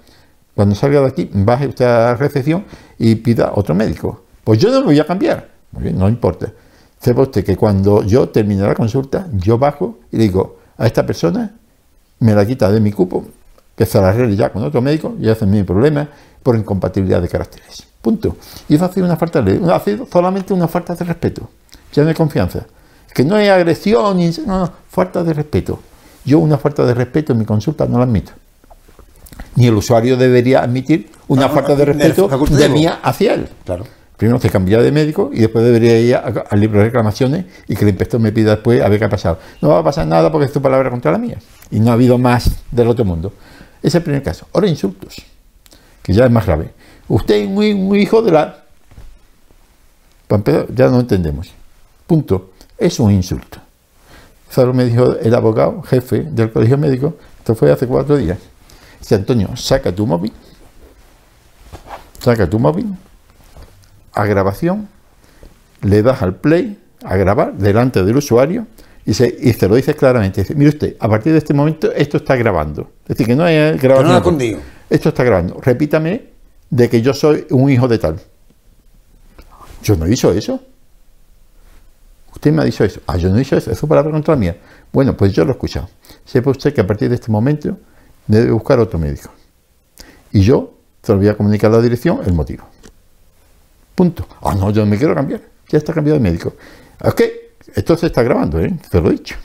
cuando 0.56 0.76
salga 0.76 1.02
de 1.02 1.08
aquí, 1.08 1.30
baje 1.34 1.68
usted 1.68 1.86
a 1.86 2.00
la 2.00 2.16
recepción 2.16 2.66
y 2.98 3.16
pida 3.16 3.52
otro 3.54 3.76
médico. 3.76 4.24
Pues 4.44 4.60
yo 4.60 4.72
no 4.72 4.80
me 4.80 4.86
voy 4.88 5.00
a 5.00 5.06
cambiar. 5.06 5.50
No 5.72 6.10
importa. 6.10 6.52
Sepa 7.00 7.22
usted 7.22 7.46
que 7.46 7.56
cuando 7.56 8.04
yo 8.04 8.30
termine 8.30 8.64
la 8.64 8.76
consulta, 8.76 9.28
yo 9.34 9.58
bajo 9.58 10.00
y 10.12 10.18
digo 10.18 10.58
a 10.78 10.88
esta 10.88 11.06
persona, 11.06 11.56
me 12.20 12.34
la 12.34 12.46
quita 12.46 12.72
de 12.72 12.80
mi 12.80 12.92
cupo, 12.92 13.26
que 13.76 13.86
se 13.86 14.00
la 14.02 14.10
arregle 14.10 14.36
ya 14.36 14.52
con 14.52 14.64
otro 14.64 14.82
médico 14.82 15.16
y 15.20 15.30
hacen 15.30 15.50
mi 15.50 15.64
problema 15.64 16.08
por 16.44 16.56
incompatibilidad 16.56 17.22
de 17.22 17.30
caracteres. 17.30 17.88
Punto. 18.02 18.36
Y 18.68 18.76
eso 18.76 18.86
ha 18.86 18.92
sido 18.92 19.06
una 19.06 19.16
falta 19.16 19.42
de 19.42 19.58
ha 19.58 20.54
una 20.54 20.68
falta 20.68 20.96
de 20.96 21.06
respeto, 21.06 21.50
ya 21.94 22.04
no 22.04 22.10
hay 22.10 22.16
confianza. 22.16 22.66
Que 23.14 23.24
no 23.24 23.36
hay 23.36 23.48
agresión, 23.48 24.18
ni, 24.18 24.30
no, 24.46 24.60
no, 24.60 24.72
falta 24.90 25.24
de 25.24 25.34
respeto. 25.34 25.80
Yo 26.26 26.40
una 26.40 26.58
falta 26.58 26.86
de 26.86 26.94
respeto 26.94 27.34
en 27.34 27.40
mi 27.40 27.46
consulta 27.46 27.86
no 27.88 27.98
la 27.98 28.04
admito. 28.04 28.32
Ni 29.56 29.68
el 29.68 29.74
usuario 29.76 30.16
debería 30.18 30.62
admitir 30.64 31.12
una 31.28 31.48
No, 31.48 31.50
falta 31.54 31.72
de 31.76 31.78
de- 31.78 31.86
respeto 31.86 32.30
facultativo. 32.30 32.62
de 32.68 32.70
mía 32.70 33.00
hacia 33.02 33.34
él. 33.34 33.50
Claro. 33.66 33.86
Primero 34.16 34.40
se 34.40 34.50
cambia 34.50 34.82
de 34.82 34.92
médico 34.92 35.32
y 35.34 35.40
después 35.40 35.64
debería 35.64 35.98
ir 36.00 36.16
al 36.16 36.60
libro 36.60 36.80
de 36.80 36.86
reclamaciones 36.86 37.46
y 37.70 37.76
que 37.76 37.84
el 37.84 37.90
inspector 37.90 38.20
me 38.20 38.34
pida 38.34 38.52
después 38.52 38.82
a 38.82 38.90
ver 38.90 39.00
qué 39.00 39.06
ha 39.06 39.10
pasado. 39.10 39.40
No 39.62 39.70
va 39.70 39.80
a 39.80 39.84
pasar 39.84 40.06
nada 40.08 40.30
porque 40.32 40.46
es 40.46 40.52
tu 40.54 40.62
palabra 40.62 40.90
contra 40.90 41.12
la 41.12 41.18
mía. 41.18 41.38
Y 41.72 41.80
no 41.80 41.90
ha 41.90 41.94
habido 41.94 42.18
más 42.18 42.52
del 42.70 42.90
otro 42.90 43.06
mundo. 43.06 43.32
Ese 43.80 43.88
es 43.88 43.96
el 43.96 44.04
primer 44.04 44.22
caso. 44.22 44.46
Ahora 44.54 44.68
insultos, 44.68 45.16
que 46.04 46.12
ya 46.14 46.26
es 46.26 46.32
más 46.32 46.46
grave. 46.46 46.70
Usted 47.08 47.36
es 47.36 47.48
un, 47.48 47.58
un 47.88 47.96
hijo 47.96 48.22
de 48.22 48.32
la... 48.32 48.64
Ya 50.76 50.90
no 50.90 51.00
entendemos. 51.00 51.50
Punto. 52.06 52.52
Es 52.80 53.00
un 53.00 53.12
insulto. 53.12 53.60
Eso 54.50 54.74
me 54.74 54.86
dijo 54.86 55.16
el 55.18 55.36
abogado, 55.36 55.82
jefe 55.84 56.24
del 56.24 56.52
colegio 56.52 56.78
médico, 56.78 57.16
esto 57.38 57.54
fue 57.54 57.72
hace 57.72 57.86
cuatro 57.86 58.18
días. 58.18 58.40
Dice, 59.00 59.16
Antonio, 59.16 59.56
saca 59.56 59.92
tu 59.94 60.08
móvil, 60.08 60.34
saca 62.20 62.50
tu 62.50 62.58
móvil, 62.58 62.96
a 64.14 64.26
grabación, 64.26 64.90
le 65.82 66.02
das 66.02 66.22
al 66.22 66.36
play, 66.36 66.80
a 67.04 67.16
grabar, 67.16 67.54
delante 67.54 68.04
del 68.04 68.18
usuario, 68.18 68.66
y 69.06 69.14
se, 69.14 69.34
y 69.40 69.54
se 69.54 69.68
lo 69.68 69.76
dices 69.76 69.96
claramente. 69.96 70.42
Dice, 70.42 70.56
mire 70.56 70.70
usted, 70.70 70.96
a 71.00 71.08
partir 71.08 71.32
de 71.32 71.38
este 71.38 71.54
momento 71.54 71.92
esto 71.92 72.18
está 72.18 72.36
grabando. 72.36 72.92
Es 73.04 73.10
decir, 73.10 73.28
que 73.28 73.36
no 73.36 73.48
es 73.48 73.80
grabación. 73.82 74.10
no. 74.14 74.60
Esto 74.90 75.10
está 75.10 75.24
grabando. 75.24 75.60
Repítame 75.62 76.26
de 76.70 76.90
que 76.90 77.02
yo 77.02 77.14
soy 77.14 77.46
un 77.52 77.70
hijo 77.70 77.88
de 77.88 77.98
tal. 77.98 78.20
Yo 79.84 79.96
no 79.96 80.06
dicho 80.06 80.32
eso. 80.32 80.60
Usted 82.40 82.54
me 82.54 82.62
ha 82.62 82.66
dicho 82.66 82.86
eso. 82.86 83.02
Ah, 83.06 83.18
yo 83.18 83.28
no 83.28 83.36
he 83.36 83.40
dicho 83.40 83.58
eso. 83.58 83.70
Eso 83.70 83.86
es 83.86 83.90
palabra 83.90 84.12
contra 84.12 84.34
la 84.34 84.40
mía. 84.40 84.58
Bueno, 84.94 85.18
pues 85.18 85.34
yo 85.34 85.44
lo 85.44 85.52
he 85.52 85.56
escuchado. 85.56 85.90
Sepa 86.24 86.52
usted 86.52 86.74
que 86.74 86.80
a 86.80 86.88
partir 86.88 87.10
de 87.10 87.16
este 87.16 87.30
momento 87.30 87.78
debe 88.28 88.50
buscar 88.52 88.80
otro 88.80 88.98
médico. 88.98 89.30
Y 90.32 90.40
yo 90.40 90.74
se 91.04 91.12
lo 91.12 91.18
voy 91.18 91.28
a 91.28 91.36
comunicar 91.36 91.70
a 91.70 91.76
la 91.76 91.82
dirección 91.82 92.22
el 92.26 92.32
motivo. 92.32 92.64
Punto. 93.94 94.26
Ah, 94.42 94.56
no, 94.56 94.72
yo 94.72 94.86
no 94.86 94.90
me 94.90 94.98
quiero 94.98 95.14
cambiar. 95.14 95.42
Ya 95.68 95.80
está 95.80 95.92
cambiado 95.92 96.18
de 96.18 96.24
médico. 96.24 96.54
Es 97.04 97.14
que 97.14 97.56
esto 97.76 97.98
se 97.98 98.06
está 98.06 98.24
grabando, 98.24 98.58
¿eh? 98.62 98.74
Se 98.90 99.02
lo 99.02 99.10
he 99.10 99.12
dicho. 99.12 99.36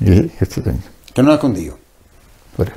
Y 0.00 0.32
esto. 0.40 0.60
Que 0.60 1.22
no 1.22 1.28
lo 1.28 1.32
ha 1.34 1.36
escondido. 1.36 1.78
Fuera. 2.56 2.72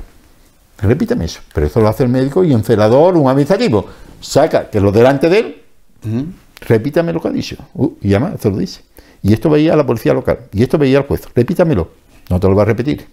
Repítame 0.78 1.24
eso. 1.24 1.40
Pero 1.52 1.66
eso 1.66 1.80
lo 1.80 1.88
hace 1.88 2.04
el 2.04 2.10
médico 2.10 2.44
y 2.44 2.54
un 2.54 2.62
celador, 2.62 3.16
un 3.16 3.28
administrativo. 3.28 3.86
Saca 4.20 4.70
que 4.70 4.80
lo 4.80 4.92
delante 4.92 5.28
de 5.28 5.38
él. 5.40 5.62
Repítame 6.60 7.12
lo 7.12 7.20
que 7.20 7.28
ha 7.28 7.32
dicho. 7.32 7.56
Uh, 7.74 7.92
y 8.00 8.10
además 8.14 8.34
se 8.40 8.50
lo 8.50 8.56
dice. 8.56 8.80
Y 9.22 9.32
esto 9.32 9.50
veía 9.50 9.72
a 9.74 9.76
la 9.76 9.84
policía 9.86 10.14
local. 10.14 10.38
Y 10.52 10.62
esto 10.62 10.78
veía 10.78 10.98
al 10.98 11.06
juez. 11.06 11.22
Repítamelo. 11.34 11.90
No 12.30 12.38
te 12.40 12.48
lo 12.48 12.54
va 12.54 12.62
a 12.62 12.66
repetir. 12.66 13.06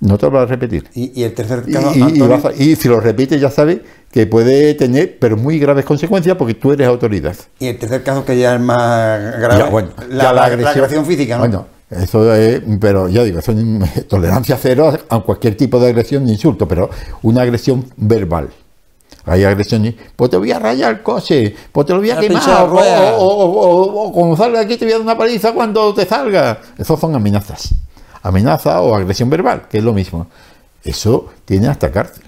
No 0.00 0.18
te 0.18 0.26
lo 0.26 0.32
va 0.32 0.42
a 0.42 0.46
repetir. 0.46 0.88
Y, 0.94 1.20
y 1.20 1.22
el 1.22 1.32
tercer 1.32 1.62
caso, 1.70 1.92
y- 1.94 1.98
y 1.98 2.02
Antonio, 2.02 2.28
vas 2.28 2.44
a- 2.46 2.52
y 2.54 2.74
si 2.74 2.88
lo 2.88 2.98
repite 2.98 3.38
ya 3.38 3.50
sabe 3.50 3.82
que 4.10 4.26
puede 4.26 4.74
tener, 4.74 5.16
pero 5.20 5.36
muy 5.36 5.60
graves 5.60 5.84
consecuencias 5.84 6.36
porque 6.36 6.54
tú 6.54 6.72
eres 6.72 6.88
autoridad. 6.88 7.36
y 7.60 7.66
el 7.68 7.78
tercer 7.78 8.02
caso 8.02 8.24
que 8.24 8.36
ya 8.36 8.56
es 8.56 8.60
más 8.60 9.38
grave, 9.38 9.58
Ya, 9.60 9.70
bueno, 9.70 9.90
la, 10.08 10.16
ya 10.16 10.22
la- 10.24 10.32
la 10.32 10.44
agresión, 10.46 11.06
física, 11.06 11.34
¿no? 11.36 11.40
Bueno, 11.40 11.66
eso 11.90 12.34
es, 12.34 12.62
pero 12.80 13.08
ya 13.08 13.22
digo, 13.22 13.38
eso 13.38 13.52
es 13.52 14.08
tolerancia 14.08 14.58
cero 14.60 14.92
a 15.08 15.20
cualquier 15.20 15.56
tipo 15.56 15.78
de 15.78 15.90
agresión 15.90 16.24
ni 16.24 16.32
insulto, 16.32 16.66
pero 16.66 16.90
una 17.22 17.42
agresión 17.42 17.84
verbal. 17.96 18.48
Hay 19.24 19.44
agresiones, 19.44 19.94
pues 20.16 20.30
te 20.30 20.36
voy 20.36 20.50
a 20.52 20.58
rayar 20.58 20.90
el 20.94 21.02
coche, 21.02 21.54
pues 21.70 21.86
te 21.86 21.92
lo 21.92 22.00
voy 22.00 22.10
a 22.10 22.16
quemar, 22.28 22.42
o, 22.64 23.24
o, 23.24 23.44
o- 23.44 23.82
o- 23.84 24.02
o 24.08 24.12
cuando 24.12 24.36
salga 24.36 24.60
aquí 24.60 24.76
te 24.76 24.84
voy 24.84 24.92
a 24.92 24.96
dar 24.96 25.02
una 25.02 25.16
paliza 25.18 25.52
cuando 25.52 25.94
te 25.94 26.04
salga. 26.06 26.58
Esos 26.76 26.98
son 26.98 27.14
amenazas. 27.14 27.68
Amenaza 28.22 28.80
o 28.80 28.94
agresión 28.94 29.30
verbal, 29.30 29.68
que 29.68 29.78
es 29.78 29.84
lo 29.84 29.92
mismo. 29.92 30.26
Eso 30.84 31.26
tiene 31.44 31.68
hasta 31.68 31.90
cárcel. 31.92 32.24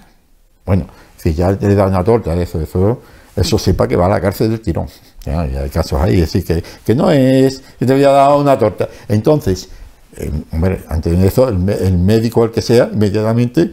Bueno, 0.65 0.85
si 1.17 1.33
ya 1.33 1.51
le 1.51 1.75
da 1.75 1.85
una 1.87 2.03
torta, 2.03 2.33
eso, 2.35 2.61
eso, 2.61 3.01
eso 3.35 3.59
sepa 3.59 3.87
que 3.87 3.95
va 3.95 4.05
a 4.05 4.09
la 4.09 4.21
cárcel 4.21 4.49
del 4.49 4.61
tirón. 4.61 4.87
Ya, 5.25 5.45
ya 5.47 5.61
hay 5.61 5.69
casos 5.69 5.99
ahí, 6.01 6.17
decir, 6.21 6.45
que, 6.45 6.63
que 6.85 6.95
no 6.95 7.11
es 7.11 7.61
que 7.79 7.85
te 7.85 7.93
voy 7.93 8.03
a 8.03 8.11
dar 8.11 8.35
una 8.37 8.57
torta. 8.57 8.87
Entonces, 9.09 9.69
eh, 10.17 10.31
hombre, 10.53 10.83
ante 10.87 11.11
eso, 11.25 11.49
el, 11.49 11.67
el 11.69 11.97
médico, 11.97 12.45
el 12.45 12.51
que 12.51 12.61
sea, 12.61 12.89
inmediatamente 12.93 13.71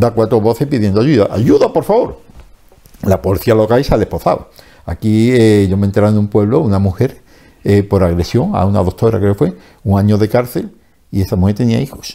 da 0.00 0.10
cuatro 0.10 0.40
voces 0.40 0.66
pidiendo 0.66 1.00
ayuda. 1.00 1.28
¡Ayuda, 1.30 1.72
por 1.72 1.84
favor! 1.84 2.20
La 3.02 3.20
policía 3.20 3.54
local 3.54 3.84
sale 3.84 4.04
esposado. 4.04 4.50
Aquí 4.84 5.32
eh, 5.32 5.66
yo 5.68 5.76
me 5.76 5.86
enteré 5.86 6.10
de 6.12 6.18
un 6.18 6.28
pueblo, 6.28 6.60
una 6.60 6.78
mujer, 6.78 7.20
eh, 7.64 7.82
por 7.82 8.04
agresión 8.04 8.54
a 8.54 8.64
una 8.64 8.82
doctora, 8.82 9.18
creo 9.18 9.32
que 9.32 9.38
fue, 9.38 9.56
un 9.84 9.98
año 9.98 10.18
de 10.18 10.28
cárcel, 10.28 10.70
y 11.10 11.22
esa 11.22 11.36
mujer 11.36 11.56
tenía 11.56 11.80
hijos. 11.80 12.14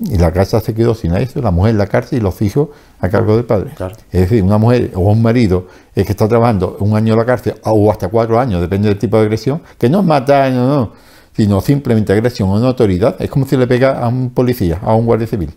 Y 0.00 0.16
la 0.16 0.32
casa 0.32 0.60
se 0.60 0.74
quedó 0.74 0.94
sin 0.94 1.14
eso, 1.14 1.40
la 1.42 1.50
mujer 1.50 1.72
en 1.72 1.78
la 1.78 1.86
cárcel 1.86 2.18
y 2.18 2.22
los 2.22 2.40
hijos 2.42 2.70
a 2.98 3.08
cargo 3.08 3.36
del 3.36 3.44
padre. 3.44 3.72
Claro. 3.76 3.94
Es 4.10 4.22
decir, 4.22 4.42
una 4.42 4.58
mujer 4.58 4.90
o 4.94 5.00
un 5.00 5.22
marido 5.22 5.66
eh, 5.94 6.04
que 6.04 6.12
está 6.12 6.26
trabajando 6.26 6.78
un 6.80 6.96
año 6.96 7.12
en 7.12 7.18
la 7.18 7.26
cárcel 7.26 7.54
o 7.62 7.90
hasta 7.90 8.08
cuatro 8.08 8.40
años, 8.40 8.60
depende 8.60 8.88
del 8.88 8.98
tipo 8.98 9.18
de 9.18 9.24
agresión, 9.24 9.62
que 9.78 9.88
no 9.88 10.00
es 10.00 10.06
matar, 10.06 10.50
no, 10.52 10.66
no, 10.66 10.92
sino 11.36 11.60
simplemente 11.60 12.12
agresión 12.12 12.48
a 12.48 12.54
una 12.54 12.68
autoridad, 12.68 13.16
es 13.20 13.30
como 13.30 13.46
si 13.46 13.56
le 13.56 13.66
pega 13.66 14.00
a 14.00 14.08
un 14.08 14.30
policía, 14.30 14.80
a 14.82 14.94
un 14.94 15.06
guardia 15.06 15.26
civil. 15.26 15.54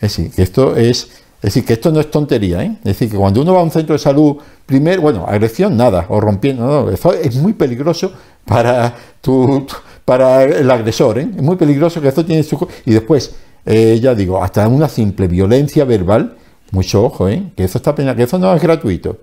Es 0.00 0.16
decir, 0.16 0.30
que 0.32 0.42
esto 0.42 0.76
es, 0.76 1.08
es 1.36 1.42
decir, 1.42 1.64
que 1.64 1.74
esto 1.74 1.92
no 1.92 2.00
es 2.00 2.10
tontería, 2.10 2.62
¿eh? 2.62 2.76
Es 2.78 2.84
decir, 2.84 3.10
que 3.10 3.16
cuando 3.16 3.42
uno 3.42 3.54
va 3.54 3.60
a 3.60 3.62
un 3.62 3.70
centro 3.70 3.94
de 3.94 3.98
salud, 3.98 4.36
primero, 4.66 5.02
bueno, 5.02 5.24
agresión 5.26 5.76
nada, 5.76 6.06
o 6.08 6.20
rompiendo, 6.20 6.66
no, 6.66 6.90
eso 6.90 7.12
es 7.12 7.36
muy 7.36 7.52
peligroso 7.52 8.12
para 8.44 8.94
tu, 9.20 9.66
para 10.04 10.44
el 10.44 10.70
agresor, 10.70 11.18
¿eh? 11.18 11.28
Es 11.36 11.42
muy 11.42 11.56
peligroso 11.56 12.00
que 12.00 12.08
esto 12.08 12.24
tiene 12.24 12.42
su 12.42 12.66
y 12.84 12.92
después, 12.92 13.34
eh, 13.66 13.98
ya 14.02 14.14
digo, 14.14 14.42
hasta 14.42 14.66
una 14.68 14.88
simple 14.88 15.28
violencia 15.28 15.84
verbal, 15.84 16.36
mucho 16.70 17.04
ojo, 17.04 17.28
¿eh? 17.28 17.52
Que 17.56 17.64
eso 17.64 17.78
está 17.78 17.94
pena, 17.94 18.14
que 18.14 18.24
eso 18.24 18.38
no 18.38 18.54
es 18.54 18.62
gratuito, 18.62 19.18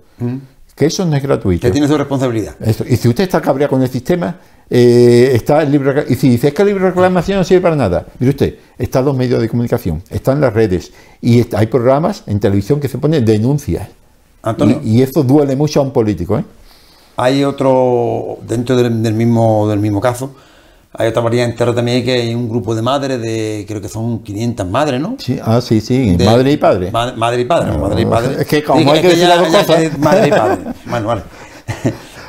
que 0.74 0.86
eso 0.86 1.04
no 1.04 1.16
es 1.16 1.22
gratuito. 1.22 1.66
que 1.66 1.72
tiene 1.72 1.86
su 1.86 1.98
responsabilidad. 1.98 2.54
Eso. 2.60 2.84
Y 2.88 2.96
si 2.96 3.08
usted 3.08 3.24
está 3.24 3.40
cabreado 3.40 3.70
con 3.70 3.82
el 3.82 3.88
sistema, 3.88 4.38
eh, 4.70 5.32
está 5.34 5.62
el 5.62 5.70
libro 5.70 5.92
y 6.08 6.14
si 6.14 6.28
dice 6.30 6.48
es 6.48 6.54
que 6.54 6.62
el 6.62 6.68
libro 6.68 6.84
de 6.84 6.90
reclamación 6.90 7.38
no 7.38 7.44
sirve 7.44 7.60
para 7.60 7.76
nada, 7.76 8.06
mire 8.18 8.30
usted, 8.30 8.54
están 8.78 9.04
los 9.04 9.16
medios 9.16 9.40
de 9.40 9.48
comunicación, 9.48 10.02
están 10.10 10.40
las 10.40 10.52
redes 10.54 10.92
y 11.20 11.44
hay 11.54 11.66
programas 11.66 12.22
en 12.26 12.40
televisión 12.40 12.80
que 12.80 12.88
se 12.88 12.98
ponen 12.98 13.24
denuncias. 13.24 13.88
Antonio, 14.42 14.80
Y, 14.82 14.98
y 14.98 15.02
eso 15.02 15.22
duele 15.22 15.54
mucho 15.56 15.80
a 15.80 15.82
un 15.84 15.92
político, 15.92 16.38
¿eh? 16.38 16.44
hay 17.16 17.44
otro, 17.44 18.38
dentro 18.48 18.74
del, 18.76 19.02
del 19.02 19.14
mismo, 19.14 19.68
del 19.68 19.78
mismo 19.78 20.00
caso, 20.00 20.34
hay 20.94 21.08
otra 21.08 21.22
variante 21.22 21.52
entera 21.52 21.74
también 21.74 22.02
que 22.04 22.12
hay 22.12 22.34
un 22.34 22.48
grupo 22.48 22.74
de 22.74 22.82
madres, 22.82 23.20
de 23.20 23.64
creo 23.68 23.80
que 23.80 23.88
son 23.88 24.18
500 24.22 24.66
madres, 24.68 25.00
¿no? 25.00 25.16
Sí, 25.18 25.38
ah, 25.42 25.60
sí, 25.60 25.80
sí, 25.80 26.16
De- 26.16 26.24
madre 26.24 26.52
y 26.52 26.56
padre. 26.56 26.90
Ma- 26.90 27.12
madre 27.12 27.42
y 27.42 27.44
padre, 27.44 27.72
No, 27.72 27.78
madre 27.78 28.02
y 28.02 28.06
padre. 28.06 28.36
es 28.40 28.46
que 28.46 28.62
como 28.64 28.92
hay 28.92 29.00
que 29.00 29.08
decir 29.08 29.28
las 29.28 29.38
dos 29.38 29.48
cosas. 29.48 29.98
madre 29.98 30.28
y 30.28 30.30
padre. 30.30 30.58
Bueno, 30.86 31.06
vale. 31.06 31.22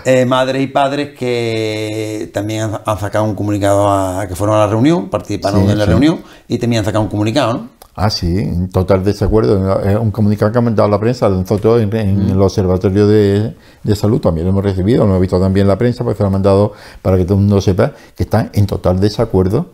Eh, 0.05 0.25
madres 0.25 0.61
y 0.63 0.67
padres 0.67 1.17
que 1.17 2.29
también 2.33 2.61
han, 2.63 2.81
han 2.85 2.99
sacado 2.99 3.23
un 3.25 3.35
comunicado 3.35 3.87
a, 3.89 4.27
que 4.27 4.35
fueron 4.35 4.55
a 4.55 4.59
la 4.59 4.67
reunión, 4.67 5.09
participaron 5.09 5.65
Sí, 5.65 5.71
en 5.71 5.77
la 5.77 5.85
sí. 5.85 5.91
reunión 5.91 6.21
y 6.47 6.57
también 6.57 6.79
han 6.79 6.85
sacado 6.85 7.03
un 7.03 7.09
comunicado, 7.09 7.53
¿no? 7.53 7.69
Ah, 7.95 8.09
sí, 8.09 8.39
en 8.39 8.69
total 8.69 9.03
desacuerdo. 9.03 9.79
Es 9.81 9.95
un 9.97 10.09
comunicado 10.09 10.51
que 10.51 10.57
ha 10.57 10.61
mandado 10.61 10.89
la 10.89 10.99
prensa. 10.99 11.29
Nosotros 11.29 11.79
en, 11.79 11.95
en 11.95 12.29
el 12.31 12.41
Observatorio 12.41 13.07
de, 13.07 13.53
de 13.83 13.95
Salud 13.95 14.19
también 14.19 14.45
lo 14.47 14.51
hemos 14.51 14.63
recibido, 14.63 15.03
lo 15.03 15.11
hemos 15.11 15.21
visto 15.21 15.39
también 15.39 15.65
en 15.65 15.67
la 15.69 15.77
prensa, 15.77 16.03
porque 16.03 16.17
se 16.17 16.23
lo 16.23 16.27
han 16.27 16.33
mandado 16.33 16.73
para 17.03 17.17
que 17.17 17.23
todo 17.25 17.35
el 17.35 17.41
mundo 17.41 17.61
sepa 17.61 17.93
que 18.17 18.23
están 18.23 18.49
en 18.53 18.65
total 18.65 18.99
desacuerdo 18.99 19.67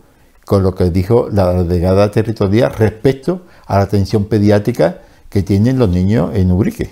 con 0.44 0.62
lo 0.62 0.74
que 0.74 0.90
dijo 0.90 1.28
la 1.32 1.62
delegada 1.62 2.10
territorial 2.10 2.74
respecto 2.74 3.40
a 3.66 3.76
la 3.78 3.82
atención 3.84 4.24
pediátrica 4.26 4.98
que 5.30 5.42
tienen 5.42 5.78
los 5.78 5.88
niños 5.88 6.30
en 6.34 6.50
Ubrique. 6.52 6.90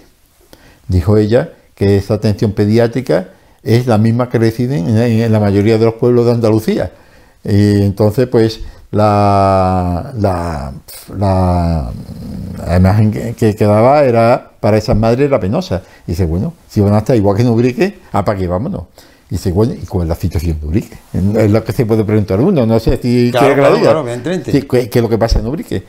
Dijo 0.87 1.19
ella 1.19 1.51
que 1.79 1.97
esa 1.97 2.15
atención 2.15 2.53
pediátrica 2.53 3.29
es 3.63 3.87
la 3.87 3.99
misma 3.99 4.29
que 4.29 4.39
reciben 4.39 4.89
en, 4.99 5.33
la 5.33 5.39
mayoría 5.39 5.79
de 5.79 5.85
los 5.85 5.95
pueblos 5.95 6.27
de 6.27 6.33
Andalucía. 6.33 6.91
Y 7.45 7.83
entonces, 7.83 8.27
pues, 8.27 8.61
la, 8.91 10.13
la, 10.17 10.73
la, 11.17 11.91
la 12.67 12.77
imagen 12.77 13.13
que, 13.13 13.35
que 13.35 13.55
quedaba 13.55 14.03
era 14.03 14.51
para 14.59 14.77
esas 14.77 14.97
madres 14.97 15.27
era 15.29 15.39
penosa. 15.39 15.83
Y 16.07 16.13
dice, 16.13 16.25
bueno, 16.25 16.53
si 16.69 16.81
van 16.81 16.95
a 16.95 16.99
estar 16.99 17.15
igual 17.15 17.37
que 17.37 17.43
en 17.43 17.49
Ubrique, 17.49 17.99
¿para 18.11 18.35
qué 18.37 18.49
vámonos? 18.49 18.83
Y 19.31 19.35
dice, 19.35 19.53
bueno, 19.53 19.75
¿y 19.75 19.87
cuál 19.87 20.05
es 20.05 20.09
la 20.09 20.15
situación 20.17 20.59
de 20.61 20.67
Ubrique? 20.67 20.97
Es 21.13 21.51
lo 21.51 21.63
que 21.63 21.73
se 21.73 21.87
puede 21.87 22.03
preguntar 22.03 22.41
uno. 22.41 22.67
No 22.67 22.81
sé 22.81 22.99
si 23.01 23.31
Claro, 23.31 23.47
quiere 23.47 23.55
que 23.55 23.61
claro, 23.61 23.75
diga. 23.77 23.87
claro, 23.91 24.01
evidentemente. 24.01 24.51
Sí, 24.53 24.63
¿Qué, 24.63 24.89
qué 24.89 24.99
es 24.99 25.03
lo 25.03 25.09
que 25.09 25.19
pasa 25.19 25.39
en 25.39 25.47
Ubrique? 25.47 25.85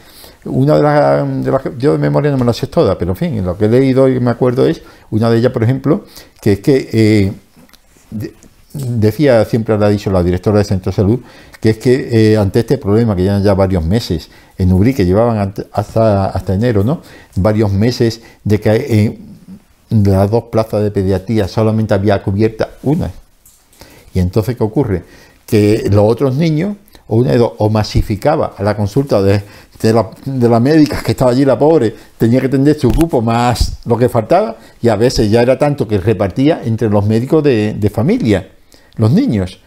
Una 0.46 0.76
de 0.78 0.82
las, 0.84 1.44
de 1.46 1.52
las 1.52 1.62
que- 1.62 1.74
yo 1.78 1.92
de 1.92 1.98
memoria 1.98 2.32
no 2.32 2.38
me 2.38 2.46
las 2.46 2.58
sé 2.58 2.68
todas, 2.68 2.96
pero 2.98 3.12
en 3.12 3.18
fin, 3.18 3.46
lo 3.46 3.58
que 3.58 3.66
he 3.66 3.70
leído 3.70 4.08
y 4.08 4.20
me 4.20 4.32
acuerdo 4.32 4.66
es 4.66 4.82
una 5.12 5.30
de 5.30 5.38
ellas, 5.38 5.52
por 5.52 5.64
ejemplo, 5.64 6.06
que 6.42 6.54
es 6.54 6.60
que 6.62 6.90
eh, 6.94 7.34
de- 8.12 8.34
decía, 8.74 9.44
siempre 9.46 9.78
lo 9.78 9.86
ha 9.86 9.90
dicho 9.90 10.10
la 10.12 10.24
directora 10.24 10.58
del 10.58 10.66
Centro 10.66 10.92
de 10.92 10.96
Salud, 10.96 11.20
que 11.60 11.72
es 11.72 11.78
que 11.78 12.32
eh, 12.34 12.38
ante 12.38 12.60
este 12.60 12.78
problema 12.78 13.16
que 13.16 13.24
llevan 13.24 13.44
ya 13.44 13.54
varios 13.54 13.84
meses 13.84 14.30
en 14.58 14.72
Ubrique, 14.72 15.06
llevaban 15.06 15.54
hasta, 15.74 16.26
hasta 16.28 16.54
enero, 16.54 16.84
¿no? 16.84 17.02
Varios 17.36 17.72
meses 17.74 18.22
de 18.44 18.60
que 18.62 19.20
en 19.90 20.04
las 20.04 20.30
dos 20.32 20.46
plazas 20.52 20.84
de 20.84 20.92
pediatría 20.92 21.48
solamente 21.48 21.94
había 21.94 22.22
cubierta 22.24 22.70
una. 22.84 23.12
Y 24.14 24.20
entonces, 24.20 24.56
¿qué 24.56 24.64
ocurre? 24.64 25.04
Que 25.46 25.90
los 25.92 26.04
otros 26.10 26.36
niños, 26.36 26.78
o 27.10 27.18
una 27.18 27.34
o 27.36 27.70
masificaba 27.70 28.54
a 28.58 28.64
la 28.64 28.76
consulta 28.76 29.22
de, 29.22 29.42
de, 29.82 30.50
la, 30.50 30.60
médica 30.60 31.02
que 31.04 31.12
estaba 31.12 31.32
allí, 31.32 31.44
la 31.44 31.58
pobre, 31.58 31.94
tenía 32.18 32.40
que 32.40 32.48
atender 32.48 32.78
su 32.80 32.90
grupo 32.90 33.22
más 33.22 33.80
lo 33.86 33.98
que 33.98 34.08
faltaba, 34.10 34.56
y 34.82 34.90
a 34.90 34.96
veces 34.96 35.30
ya 35.30 35.42
era 35.42 35.58
tanto 35.58 35.88
que 35.88 35.98
repartía 35.98 36.62
entre 36.64 36.90
los 36.90 37.06
médicos 37.06 37.44
de, 37.44 37.92
familia, 37.94 38.50
los 38.96 39.12
niños. 39.12 39.60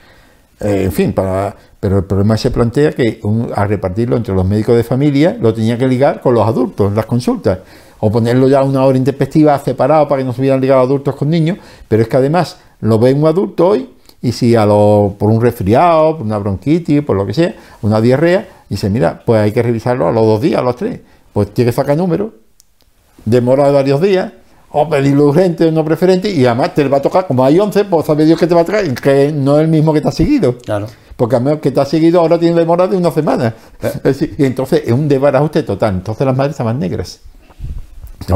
Eh, 0.61 0.85
en 0.85 0.93
fin, 0.93 1.13
para, 1.13 1.57
pero 1.81 1.99
el 1.99 2.05
problema 2.05 2.37
se 2.37 2.53
plantea 2.53 2.93
que 2.93 3.21
al 3.57 3.69
repartirlo 3.69 4.17
entre 4.17 4.35
los 4.35 4.47
médicos 4.47 4.77
de 4.77 4.85
familia, 4.85 5.37
lo 5.41 5.53
tenía 5.53 5.77
que 5.77 5.89
ligar 5.89 6.21
con 6.21 6.35
los 6.35 6.47
adultos, 6.47 6.93
las 6.93 7.07
consultas 7.07 7.59
o 8.05 8.11
ponerlo 8.11 8.49
ya 8.49 8.61
a 8.61 8.65
una 8.65 8.85
hora 8.85 8.99
intempestiva 8.99 9.57
separado 9.61 10.09
para 10.09 10.21
que 10.23 10.27
no 10.27 10.33
se 10.33 10.41
hubieran 10.41 10.61
ligado 10.61 10.81
adultos 10.81 11.15
con 11.15 11.31
niños, 11.31 11.59
pero 11.87 12.03
es 12.03 12.09
que 12.09 12.17
además 12.17 12.57
lo 12.81 12.99
ve 12.99 13.13
un 13.13 13.25
adulto 13.27 13.69
hoy 13.69 13.91
y 14.23 14.33
si 14.33 14.55
a 14.55 14.65
lo, 14.65 15.17
por 15.19 15.31
un 15.31 15.41
resfriado, 15.41 16.17
por 16.17 16.27
una 16.27 16.39
bronquitis, 16.39 17.03
por 17.03 17.17
lo 17.17 17.27
que 17.27 17.35
sea, 17.35 17.55
una 17.83 18.01
diarrea, 18.01 18.49
dice, 18.69 18.89
mira, 18.89 19.23
pues 19.25 19.43
hay 19.43 19.53
que 19.53 19.63
revisarlo 19.63 20.09
a 20.09 20.13
los 20.13 20.25
dos 20.25 20.41
días, 20.41 20.61
a 20.61 20.63
los 20.63 20.77
tres, 20.77 21.01
pues 21.33 21.53
tiene 21.53 21.71
que 21.71 21.75
sacar 21.75 21.97
número, 21.97 22.33
demora 23.25 23.71
varios 23.71 24.01
días, 24.01 24.33
o 24.71 24.89
pedirlo 24.89 25.27
urgente 25.27 25.67
o 25.67 25.73
no 25.73 25.85
preferente, 25.85 26.31
y 26.31 26.47
además 26.47 26.75
te 26.75 26.89
va 26.89 26.99
a 26.99 27.03
tocar, 27.03 27.27
como 27.27 27.45
hay 27.45 27.59
11, 27.59 27.85
pues 27.87 28.07
sabe 28.07 28.25
Dios 28.25 28.39
que 28.39 28.47
te 28.47 28.55
va 28.55 28.63
a 28.63 28.65
traer, 28.65 28.95
que 28.95 29.33
no 29.33 29.59
es 29.59 29.65
el 29.65 29.69
mismo 29.69 29.93
que 29.93 30.01
te 30.01 30.09
ha 30.09 30.13
seguido. 30.13 30.57
Claro. 30.59 30.87
Porque 31.17 31.37
a 31.37 31.41
menos 31.41 31.61
que 31.61 31.71
te 31.71 31.81
ha 31.81 31.85
seguido 31.85 32.21
ahora 32.21 32.39
tiene 32.39 32.59
demora 32.59 32.87
de 32.87 32.97
una 32.97 33.11
semana. 33.11 33.55
Eh. 33.83 34.35
y 34.39 34.45
entonces 34.45 34.83
es 34.87 34.93
un 34.93 35.09
desbarajuste 35.09 35.63
total. 35.63 35.97
Entonces 35.97 36.27
las 36.27 36.35
madres 36.35 36.53
estaban 36.53 36.79
negras 36.79 37.21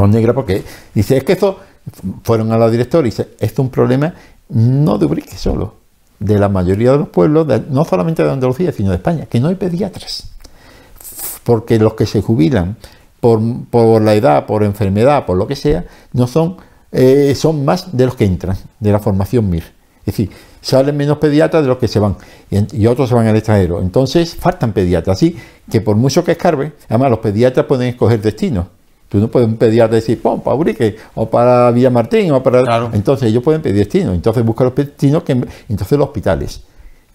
negra 0.07 0.33
porque 0.33 0.63
dice, 0.93 1.17
es 1.17 1.23
que 1.23 1.33
eso, 1.33 1.57
fueron 2.23 2.51
a 2.51 2.57
la 2.57 2.69
directora 2.69 3.07
y 3.07 3.11
dice, 3.11 3.29
esto 3.39 3.61
es 3.61 3.65
un 3.65 3.69
problema 3.69 4.13
no 4.49 4.97
de 4.97 5.05
Ubrique 5.05 5.37
solo, 5.37 5.75
de 6.19 6.39
la 6.39 6.49
mayoría 6.49 6.91
de 6.91 6.97
los 6.99 7.09
pueblos, 7.09 7.47
no 7.69 7.85
solamente 7.85 8.23
de 8.23 8.31
Andalucía, 8.31 8.71
sino 8.71 8.89
de 8.89 8.97
España, 8.97 9.25
que 9.25 9.39
no 9.39 9.47
hay 9.47 9.55
pediatras. 9.55 10.31
Porque 11.43 11.79
los 11.79 11.93
que 11.93 12.05
se 12.05 12.21
jubilan 12.21 12.77
por, 13.19 13.41
por 13.69 14.01
la 14.01 14.15
edad, 14.15 14.45
por 14.45 14.63
enfermedad, 14.63 15.25
por 15.25 15.37
lo 15.37 15.47
que 15.47 15.55
sea, 15.55 15.85
no 16.13 16.27
son, 16.27 16.57
eh, 16.91 17.35
son 17.35 17.63
más 17.65 17.95
de 17.95 18.05
los 18.05 18.15
que 18.15 18.25
entran, 18.25 18.57
de 18.79 18.91
la 18.91 18.99
formación 18.99 19.49
MIR. 19.49 19.63
Es 19.99 20.13
decir, 20.13 20.29
salen 20.61 20.95
menos 20.95 21.17
pediatras 21.17 21.63
de 21.63 21.69
los 21.69 21.77
que 21.77 21.87
se 21.87 21.99
van 21.99 22.15
y, 22.49 22.81
y, 22.81 22.87
otros 22.87 23.09
se 23.09 23.15
van 23.15 23.27
al 23.27 23.35
extranjero. 23.35 23.81
Entonces 23.81 24.35
faltan 24.35 24.71
pediatras. 24.71 25.17
Así 25.17 25.35
que 25.69 25.81
por 25.81 25.97
mucho 25.97 26.23
que 26.23 26.31
escarbe, 26.31 26.73
además 26.89 27.11
los 27.11 27.19
pediatras 27.19 27.65
pueden 27.65 27.89
escoger 27.89 28.21
destinos. 28.21 28.67
Tú 29.09 29.19
no 29.19 29.29
puedes 29.29 29.53
pedir 29.55 29.87
decir, 29.89 30.21
pum, 30.21 30.41
para 30.41 30.55
Urique, 30.55 30.97
o 31.15 31.29
para 31.29 31.71
Villamartín, 31.71 32.31
o 32.31 32.43
para... 32.43 32.89
Entonces 32.91 33.29
ellos 33.29 33.41
pueden 33.41 33.61
pedir 33.61 33.77
destino. 33.77 34.13
Entonces 34.13 34.43
buscan 34.43 34.65
los 34.65 34.75
destinos, 34.75 35.23
que... 35.23 35.31
entonces 35.69 35.97
los 35.97 36.07
hospitales, 36.07 36.61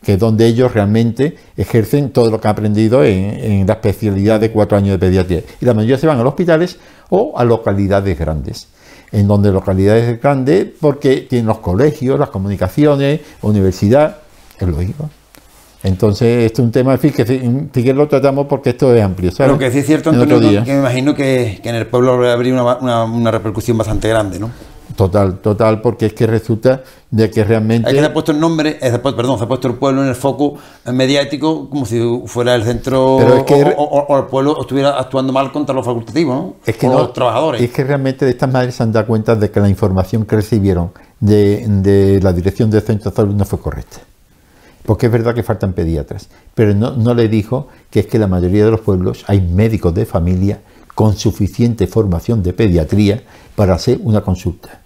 que 0.02 0.14
es 0.14 0.18
donde 0.18 0.46
ellos 0.46 0.72
realmente 0.72 1.36
ejercen 1.56 2.10
todo 2.10 2.30
lo 2.30 2.40
que 2.40 2.48
han 2.48 2.52
aprendido 2.52 3.04
en, 3.04 3.66
la 3.66 3.74
especialidad 3.74 4.40
de 4.40 4.50
cuatro 4.50 4.78
años 4.78 4.92
de 4.92 4.98
pediatría. 4.98 5.42
Y 5.60 5.66
la 5.66 5.74
mayoría 5.74 5.98
se 5.98 6.06
van 6.06 6.18
a 6.18 6.22
los 6.22 6.30
hospitales 6.30 6.78
o 7.10 7.34
a 7.36 7.44
localidades 7.44 8.18
grandes. 8.18 8.68
En 9.10 9.28
donde 9.28 9.52
localidades 9.52 10.18
grandes, 10.20 10.68
porque 10.80 11.26
tienen 11.28 11.46
los 11.46 11.58
colegios, 11.58 12.18
las 12.18 12.30
comunicaciones, 12.30 13.20
universidad, 13.42 14.16
es 14.58 14.66
lógico. 14.66 15.10
Entonces, 15.84 16.44
esto 16.44 16.62
es 16.62 16.66
un 16.66 16.72
tema, 16.72 16.96
que 16.96 17.70
si 17.74 17.92
lo 17.92 18.08
tratamos 18.08 18.46
porque 18.46 18.70
esto 18.70 18.94
es 18.94 19.02
amplio. 19.02 19.32
Pero 19.36 19.58
que 19.58 19.70
sí 19.70 19.78
es 19.78 19.86
cierto, 19.86 20.10
Antonio, 20.10 20.64
que 20.64 20.72
me 20.72 20.78
imagino 20.78 21.14
que, 21.14 21.60
en 21.62 21.74
el 21.74 21.86
pueblo 21.86 22.12
habría 22.30 22.54
una, 22.54 23.04
una, 23.04 23.30
repercusión 23.30 23.76
bastante 23.76 24.08
grande, 24.08 24.38
¿no? 24.38 24.50
Total, 24.94 25.38
total, 25.38 25.80
porque 25.80 26.06
es 26.06 26.12
que 26.12 26.26
resulta 26.26 26.82
de 27.10 27.30
que 27.30 27.42
realmente... 27.42 27.88
Hay 27.88 27.94
que 27.94 28.00
se 28.00 28.06
ha 28.06 28.12
puesto 28.12 28.30
el 28.30 28.38
nombre, 28.38 28.78
perdón, 29.16 29.38
se 29.38 29.44
ha 29.44 29.48
puesto 29.48 29.66
el 29.66 29.74
pueblo 29.74 30.02
en 30.02 30.08
el 30.08 30.14
foco 30.14 30.58
mediático 30.92 31.70
como 31.70 31.86
si 31.86 31.98
fuera 32.26 32.54
el 32.54 32.62
centro 32.62 33.16
o, 33.16 34.18
el 34.18 34.24
pueblo 34.26 34.60
estuviera 34.60 35.00
actuando 35.00 35.32
mal 35.32 35.50
contra 35.50 35.74
los 35.74 35.84
facultativos, 35.84 36.36
¿no? 36.36 36.54
Es 36.66 36.76
que 36.76 36.86
o 36.88 36.92
no, 36.92 36.98
los 36.98 37.12
trabajadores. 37.14 37.62
Es 37.62 37.70
que 37.70 37.84
realmente 37.84 38.28
estas 38.28 38.52
madres 38.52 38.74
se 38.74 38.82
han 38.82 38.92
dado 38.92 39.06
cuenta 39.06 39.34
de 39.34 39.50
que 39.50 39.60
la 39.60 39.68
información 39.68 40.26
que 40.26 40.36
recibieron 40.36 40.92
de, 41.18 41.64
de 41.66 42.20
la 42.20 42.32
dirección 42.34 42.70
del 42.70 42.82
centro 42.82 43.10
de 43.10 43.16
salud 43.16 43.34
no 43.34 43.46
fue 43.46 43.60
correcta 43.60 44.00
porque 44.84 45.06
es 45.06 45.12
verdad 45.12 45.34
que 45.34 45.42
faltan 45.42 45.72
pediatras, 45.72 46.28
pero 46.54 46.74
no, 46.74 47.14
le 47.14 47.28
dijo 47.28 47.68
que 47.90 48.00
es 48.00 48.06
que 48.06 48.18
la 48.18 48.26
mayoría 48.26 48.64
de 48.64 48.70
los 48.70 48.80
pueblos 48.80 49.24
hay 49.28 49.40
médicos 49.40 49.94
de 49.94 50.06
familia 50.06 50.60
con 50.94 51.16
suficiente 51.16 51.86
formación 51.86 52.42
de 52.42 52.52
pediatría 52.52 53.22
para 53.54 53.74
hacer 53.74 53.98
una 54.02 54.20
consulta. 54.20 54.80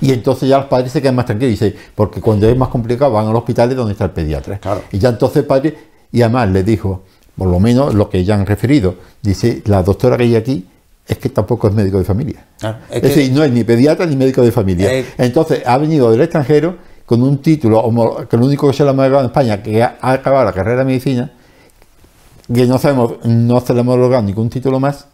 Y 0.00 0.12
entonces 0.12 0.48
ya 0.48 0.58
los 0.58 0.66
padres 0.66 0.92
se 0.92 1.02
quedan 1.02 1.16
más 1.16 1.26
tranquilos, 1.26 1.58
dice, 1.58 1.74
porque 1.94 2.20
cuando 2.20 2.48
es 2.48 2.56
más 2.56 2.68
complicado 2.68 3.12
van 3.12 3.26
al 3.26 3.36
hospital 3.36 3.74
donde 3.74 3.92
está 3.92 4.04
el 4.04 4.10
pediatra. 4.10 4.60
Y 4.92 4.98
ya 4.98 5.08
entonces 5.08 5.38
el 5.38 5.46
padre, 5.46 5.76
y 6.12 6.22
además 6.22 6.50
le 6.50 6.62
dijo, 6.62 7.02
por 7.36 7.48
lo 7.48 7.58
menos 7.58 7.94
lo 7.94 8.08
que 8.08 8.24
ya 8.24 8.34
han 8.34 8.46
referido, 8.46 8.96
dice, 9.22 9.62
la 9.66 9.82
doctora 9.82 10.16
que 10.16 10.24
hay 10.24 10.36
aquí 10.36 10.66
es 11.06 11.18
que 11.18 11.30
tampoco 11.30 11.68
es 11.68 11.74
médico 11.74 11.98
de 11.98 12.04
familia. 12.04 12.44
es, 12.90 13.02
decir, 13.02 13.32
no 13.32 13.42
es 13.42 13.50
ni 13.50 13.64
pediatra 13.64 14.04
ni 14.04 14.14
médico 14.14 14.42
de 14.42 14.52
familia. 14.52 14.92
Eh, 14.92 15.06
entonces 15.16 15.62
ha 15.66 15.78
venido 15.78 16.10
del 16.10 16.20
extranjero 16.20 16.76
con 17.08 17.22
un 17.22 17.38
título, 17.38 18.26
que 18.28 18.36
lo 18.36 18.44
único 18.44 18.68
que 18.68 18.74
se 18.74 18.82
le 18.82 18.90
ha 18.90 18.92
homologado 18.92 19.20
en 19.20 19.26
España, 19.28 19.62
que 19.62 19.82
ha 19.82 19.96
acabado 19.98 20.44
la 20.44 20.52
carrera 20.52 20.80
de 20.80 20.84
medicina, 20.84 21.30
que 22.52 22.66
no 22.66 22.76
sabemos, 22.76 23.14
no 23.24 23.62
se 23.62 23.72
le 23.72 23.78
ha 23.78 23.80
homologado 23.80 24.22
ningún 24.22 24.50
título 24.50 24.78
más, 24.78 25.06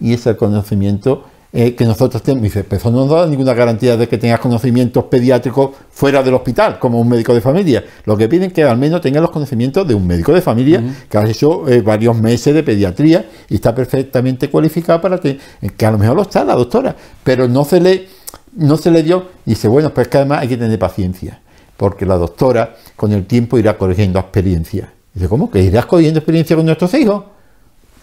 y 0.00 0.14
es 0.14 0.26
el 0.26 0.38
conocimiento 0.38 1.24
eh, 1.52 1.74
que 1.74 1.84
nosotros 1.84 2.22
tenemos. 2.22 2.44
Dice, 2.44 2.64
pero 2.64 2.80
eso 2.80 2.90
no 2.90 3.04
nos 3.04 3.10
da 3.10 3.26
ninguna 3.26 3.52
garantía 3.52 3.98
de 3.98 4.08
que 4.08 4.16
tengas 4.16 4.40
conocimientos 4.40 5.04
pediátricos 5.04 5.72
fuera 5.90 6.22
del 6.22 6.32
hospital, 6.32 6.78
como 6.78 6.98
un 6.98 7.06
médico 7.06 7.34
de 7.34 7.42
familia. 7.42 7.84
Lo 8.06 8.16
que 8.16 8.30
piden 8.30 8.46
es 8.46 8.54
que 8.54 8.64
al 8.64 8.78
menos 8.78 9.02
tenga 9.02 9.20
los 9.20 9.30
conocimientos 9.30 9.86
de 9.86 9.94
un 9.94 10.06
médico 10.06 10.32
de 10.32 10.40
familia 10.40 10.82
que 11.10 11.18
ha 11.18 11.28
hecho 11.28 11.68
eh, 11.68 11.82
varios 11.82 12.16
meses 12.16 12.54
de 12.54 12.62
pediatría 12.62 13.26
y 13.50 13.56
está 13.56 13.74
perfectamente 13.74 14.48
cualificado 14.48 15.02
para 15.02 15.18
que, 15.18 15.38
que 15.76 15.84
a 15.84 15.90
lo 15.90 15.98
mejor 15.98 16.16
lo 16.16 16.22
está 16.22 16.46
la 16.46 16.54
doctora, 16.54 16.96
pero 17.22 17.46
no 17.46 17.66
se 17.66 17.78
le, 17.78 18.08
no 18.54 18.76
se 18.76 18.90
le 18.90 19.02
dio. 19.02 19.28
Y 19.46 19.50
dice, 19.50 19.68
bueno, 19.68 19.92
pues 19.92 20.08
que 20.08 20.18
además 20.18 20.40
hay 20.40 20.48
que 20.48 20.56
tener 20.56 20.78
paciencia 20.78 21.40
porque 21.82 22.06
la 22.06 22.16
doctora 22.16 22.76
con 22.94 23.12
el 23.12 23.26
tiempo 23.26 23.58
irá 23.58 23.76
corrigiendo 23.76 24.20
experiencia. 24.20 24.92
Dice, 25.12 25.28
¿cómo? 25.28 25.50
¿Que 25.50 25.62
irás 25.62 25.84
corrigiendo 25.86 26.20
experiencia 26.20 26.54
con 26.54 26.64
nuestros 26.64 26.94
hijos? 26.94 27.24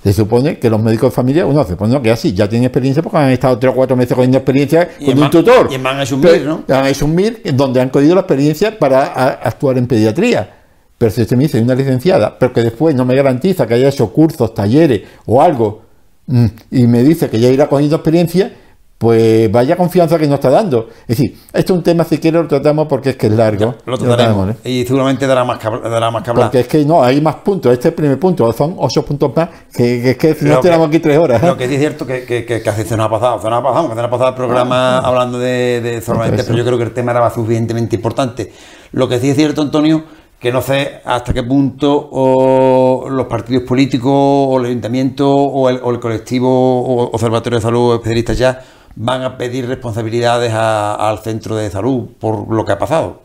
Se 0.04 0.12
supone 0.12 0.60
que 0.60 0.70
los 0.70 0.82
médicos 0.82 1.12
de 1.12 1.16
familia, 1.16 1.46
uno 1.46 1.64
se 1.64 1.72
supone 1.72 2.02
que 2.02 2.12
así, 2.12 2.34
ya 2.34 2.50
tienen 2.50 2.66
experiencia 2.66 3.02
porque 3.02 3.18
han 3.18 3.30
estado 3.30 3.58
tres 3.58 3.72
o 3.72 3.76
cuatro 3.76 3.96
meses 3.96 4.16
corriendo 4.16 4.38
experiencia 4.38 4.90
con 4.98 5.18
un 5.18 5.30
tutor. 5.30 5.70
Y 5.72 5.78
van 5.78 5.98
a 5.98 6.04
MIR, 6.04 6.42
¿no? 6.46 6.64
Van 6.68 6.86
a 6.86 7.08
MIR, 7.08 7.42
donde 7.54 7.80
han 7.80 7.88
cogido 7.90 8.16
la 8.16 8.22
experiencia 8.22 8.78
para 8.78 9.04
actuar 9.34 9.78
en 9.78 9.88
pediatría. 9.88 10.58
Pero 10.98 11.12
si 11.12 11.22
usted 11.22 11.38
me 11.38 11.44
dice 11.44 11.62
una 11.62 11.76
licenciada, 11.76 12.38
pero 12.38 12.52
que 12.52 12.62
después 12.62 12.94
no 12.96 13.06
me 13.06 13.16
garantiza 13.16 13.66
que 13.66 13.76
haya 13.76 13.88
hecho 13.88 14.12
cursos, 14.12 14.54
talleres 14.54 15.04
o 15.26 15.42
algo, 15.42 15.84
mm, 16.28 16.46
y 16.72 16.86
me 16.86 17.02
dice 17.02 17.30
que 17.30 17.40
ya 17.40 17.48
irá 17.48 17.68
cogiendo 17.68 17.96
experiencia, 17.96 18.52
pues 19.00 19.50
vaya 19.50 19.78
confianza 19.78 20.20
que 20.20 20.28
nos 20.28 20.36
está 20.36 20.50
dando. 20.50 20.90
Es 21.08 21.18
decir, 21.18 21.34
esto 21.54 21.74
es 21.74 21.78
un 21.78 21.84
tema, 21.84 22.04
si 22.04 22.18
quieres, 22.18 22.42
lo 22.42 22.48
tratamos 22.50 22.86
porque 22.86 23.12
es 23.12 23.16
que 23.16 23.28
es 23.28 23.34
largo. 23.34 23.76
lo 23.86 23.98
trataremos. 23.98 24.50
¿eh? 24.50 24.70
Y 24.70 24.86
seguramente 24.86 25.26
dará 25.26 25.46
más, 25.46 25.58
que, 25.58 25.70
dará 25.70 26.12
más 26.12 26.22
que 26.22 26.30
hablar. 26.32 26.48
Porque 26.48 26.60
es 26.60 26.68
que 26.68 26.84
no, 26.84 27.02
hay 27.02 27.22
más 27.22 27.36
puntos. 27.36 27.72
Este 27.72 27.88
es 27.88 27.92
el 27.94 27.96
primer 27.96 28.20
punto, 28.20 28.52
son 28.52 28.76
ocho 28.78 29.06
puntos 29.06 29.32
más, 29.34 29.48
que, 29.74 30.12
es 30.12 30.18
que 30.18 30.36
si 30.36 30.44
no 30.44 30.60
tenemos 30.60 30.90
aquí 30.90 31.00
tres 31.00 31.18
horas. 31.18 31.42
Lo 31.42 31.54
¿eh? 31.54 31.58
que 31.58 31.70
sí 31.70 31.76
es 31.76 31.80
cierto 31.80 32.06
que, 32.06 32.26
que, 32.26 32.44
que, 32.44 32.62
que 32.62 32.72
se 32.72 32.98
nos 32.98 33.06
ha 33.06 33.10
pasado. 33.10 33.42
Se 33.42 33.50
nos 33.50 33.60
ha 33.60 33.64
pasado, 33.64 33.88
que 33.88 33.96
se 33.96 34.02
nos 34.02 34.06
ha 34.06 34.12
pasado 34.12 34.30
el 34.32 34.36
programa 34.36 34.98
ah. 34.98 35.08
hablando 35.08 35.40
de, 35.40 35.80
de 35.80 36.02
solamente, 36.02 36.44
pero 36.44 36.58
yo 36.58 36.66
creo 36.66 36.78
que 36.78 36.84
el 36.84 36.94
tema 36.94 37.14
era 37.14 37.30
suficientemente 37.30 37.96
importante. 37.96 38.52
Lo 38.92 39.08
que 39.08 39.18
sí 39.20 39.30
es 39.30 39.38
cierto, 39.38 39.62
Antonio, 39.62 40.04
que 40.42 40.52
no 40.52 40.62
sé 40.62 41.00
hasta 41.06 41.34
qué 41.34 41.44
punto 41.44 43.06
los 43.10 43.28
partidos 43.28 43.64
políticos 43.64 44.12
o 44.14 44.60
el 44.60 44.66
ayuntamiento 44.66 45.34
o 45.34 45.70
el, 45.70 45.80
o 45.82 45.90
el 45.92 46.02
colectivo 46.02 46.50
o 46.82 47.12
observatorio 47.12 47.60
de 47.60 47.62
salud 47.62 47.94
especialistas 47.94 48.38
ya 48.38 48.62
van 49.00 49.24
a 49.24 49.38
pedir 49.38 49.66
responsabilidades 49.66 50.52
al 50.54 51.20
centro 51.20 51.56
de 51.56 51.70
salud 51.72 52.10
por 52.20 52.54
lo 52.54 52.66
que 52.66 52.74
ha 52.74 52.78
pasado. 52.78 53.22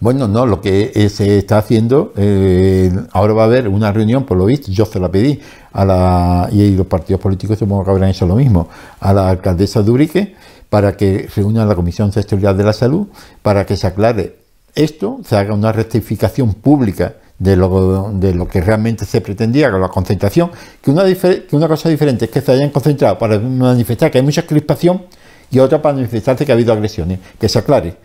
Bueno, 0.00 0.26
no, 0.28 0.46
lo 0.46 0.62
que 0.62 1.08
se 1.10 1.38
está 1.38 1.58
haciendo, 1.58 2.14
eh, 2.16 2.90
ahora 3.12 3.34
va 3.34 3.42
a 3.42 3.44
haber 3.44 3.68
una 3.68 3.92
reunión, 3.92 4.24
por 4.24 4.38
lo 4.38 4.46
visto, 4.46 4.72
yo 4.72 4.86
se 4.86 4.98
la 4.98 5.10
pedí, 5.10 5.38
a 5.72 5.84
la, 5.84 6.48
y 6.50 6.70
los 6.70 6.86
partidos 6.86 7.20
políticos 7.20 7.58
supongo 7.58 7.84
que 7.84 7.90
habrán 7.90 8.08
hecho 8.08 8.26
lo 8.26 8.36
mismo, 8.36 8.68
a 9.00 9.12
la 9.12 9.28
alcaldesa 9.28 9.82
de 9.82 10.34
para 10.70 10.96
que 10.96 11.28
reúna 11.36 11.66
la 11.66 11.74
Comisión 11.74 12.10
Sectorial 12.10 12.56
de 12.56 12.64
la 12.64 12.72
Salud, 12.72 13.06
para 13.42 13.66
que 13.66 13.76
se 13.76 13.86
aclare 13.86 14.38
esto, 14.74 15.20
se 15.22 15.36
haga 15.36 15.52
una 15.54 15.70
rectificación 15.70 16.54
pública 16.54 17.16
de 17.44 17.56
lo, 17.56 18.10
de 18.14 18.34
lo 18.34 18.48
que 18.48 18.62
realmente 18.62 19.04
se 19.04 19.20
pretendía 19.20 19.70
con 19.70 19.78
la 19.78 19.88
concentración, 19.88 20.50
que 20.80 20.90
una, 20.90 21.04
que 21.04 21.48
una 21.52 21.68
cosa 21.68 21.90
diferente 21.90 22.24
es 22.24 22.30
que 22.30 22.40
se 22.40 22.52
hayan 22.52 22.70
concentrado 22.70 23.18
para 23.18 23.38
manifestar 23.38 24.10
que 24.10 24.16
hay 24.16 24.24
mucha 24.24 24.46
crispación 24.46 25.02
y 25.50 25.58
otra 25.58 25.82
para 25.82 25.94
manifestarse 25.94 26.46
que 26.46 26.52
ha 26.52 26.54
habido 26.54 26.72
agresiones, 26.72 27.18
que 27.38 27.46
se 27.46 27.58
aclare. 27.58 27.96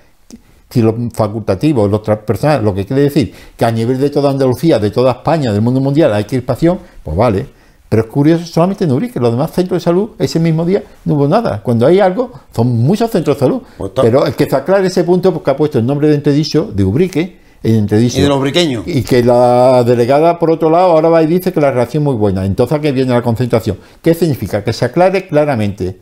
si 0.69 0.82
los 0.82 0.93
facultativos, 1.13 1.89
los 1.89 2.02
personales, 2.02 2.63
lo 2.63 2.75
que 2.75 2.86
quiere 2.86 3.04
decir 3.04 3.34
que 3.56 3.63
a 3.63 3.71
nivel 3.71 3.97
de 3.97 4.10
toda 4.10 4.30
Andalucía, 4.30 4.78
de 4.78 4.91
toda 4.91 5.13
España, 5.13 5.54
del 5.54 5.62
mundo 5.62 5.80
mundial 5.80 6.13
hay 6.13 6.25
crispación, 6.25 6.78
pues 7.02 7.15
vale. 7.15 7.47
Pero 7.88 8.04
es 8.04 8.10
curioso, 8.10 8.45
solamente 8.45 8.84
en 8.84 8.91
Ubrique, 8.91 9.21
los 9.21 9.32
demás 9.32 9.52
centros 9.52 9.82
de 9.82 9.84
salud, 9.84 10.10
ese 10.19 10.38
mismo 10.39 10.65
día 10.65 10.84
no 11.06 11.15
hubo 11.15 11.28
nada. 11.30 11.63
Cuando 11.63 11.88
hay 11.88 12.02
algo, 12.02 12.30
son 12.54 12.67
muchos 12.67 13.10
centros 13.10 13.38
de 13.38 13.39
salud. 13.39 13.62
Pues 13.78 13.91
pero 13.95 14.25
el 14.25 14.36
que 14.36 14.43
está 14.43 14.65
claro 14.65 14.84
ese 14.86 15.06
punto, 15.06 15.34
porque 15.34 15.49
ha 15.49 15.56
puesto 15.56 15.80
el 15.80 15.86
nombre 15.86 16.10
de 16.10 16.15
entredicho 16.15 16.69
de 16.71 16.84
Ubrique, 16.84 17.38
entredicho. 17.63 18.19
Y 18.19 18.22
de 18.22 18.28
los 18.30 18.38
ubriqueños. 18.38 18.84
Y 18.88 19.04
que 19.04 19.24
la 19.24 19.84
delegada, 19.84 20.39
por 20.39 20.52
otro 20.52 20.69
lado, 20.69 20.91
ahora 20.91 21.10
va 21.10 21.24
y 21.24 21.28
dice 21.28 21.52
que 21.52 21.60
la 21.60 21.72
relación 21.72 22.04
es 22.04 22.06
muy 22.06 22.15
buena. 22.15 22.45
Entonces, 22.45 22.78
¿a 22.78 22.82
qué 22.82 22.91
viene 22.91 23.13
la 23.13 23.22
concentración? 23.22 23.78
¿Qué 24.02 24.13
significa? 24.13 24.63
Que 24.63 24.74
se 24.74 24.86
aclare 24.86 25.28
claramente 25.28 25.98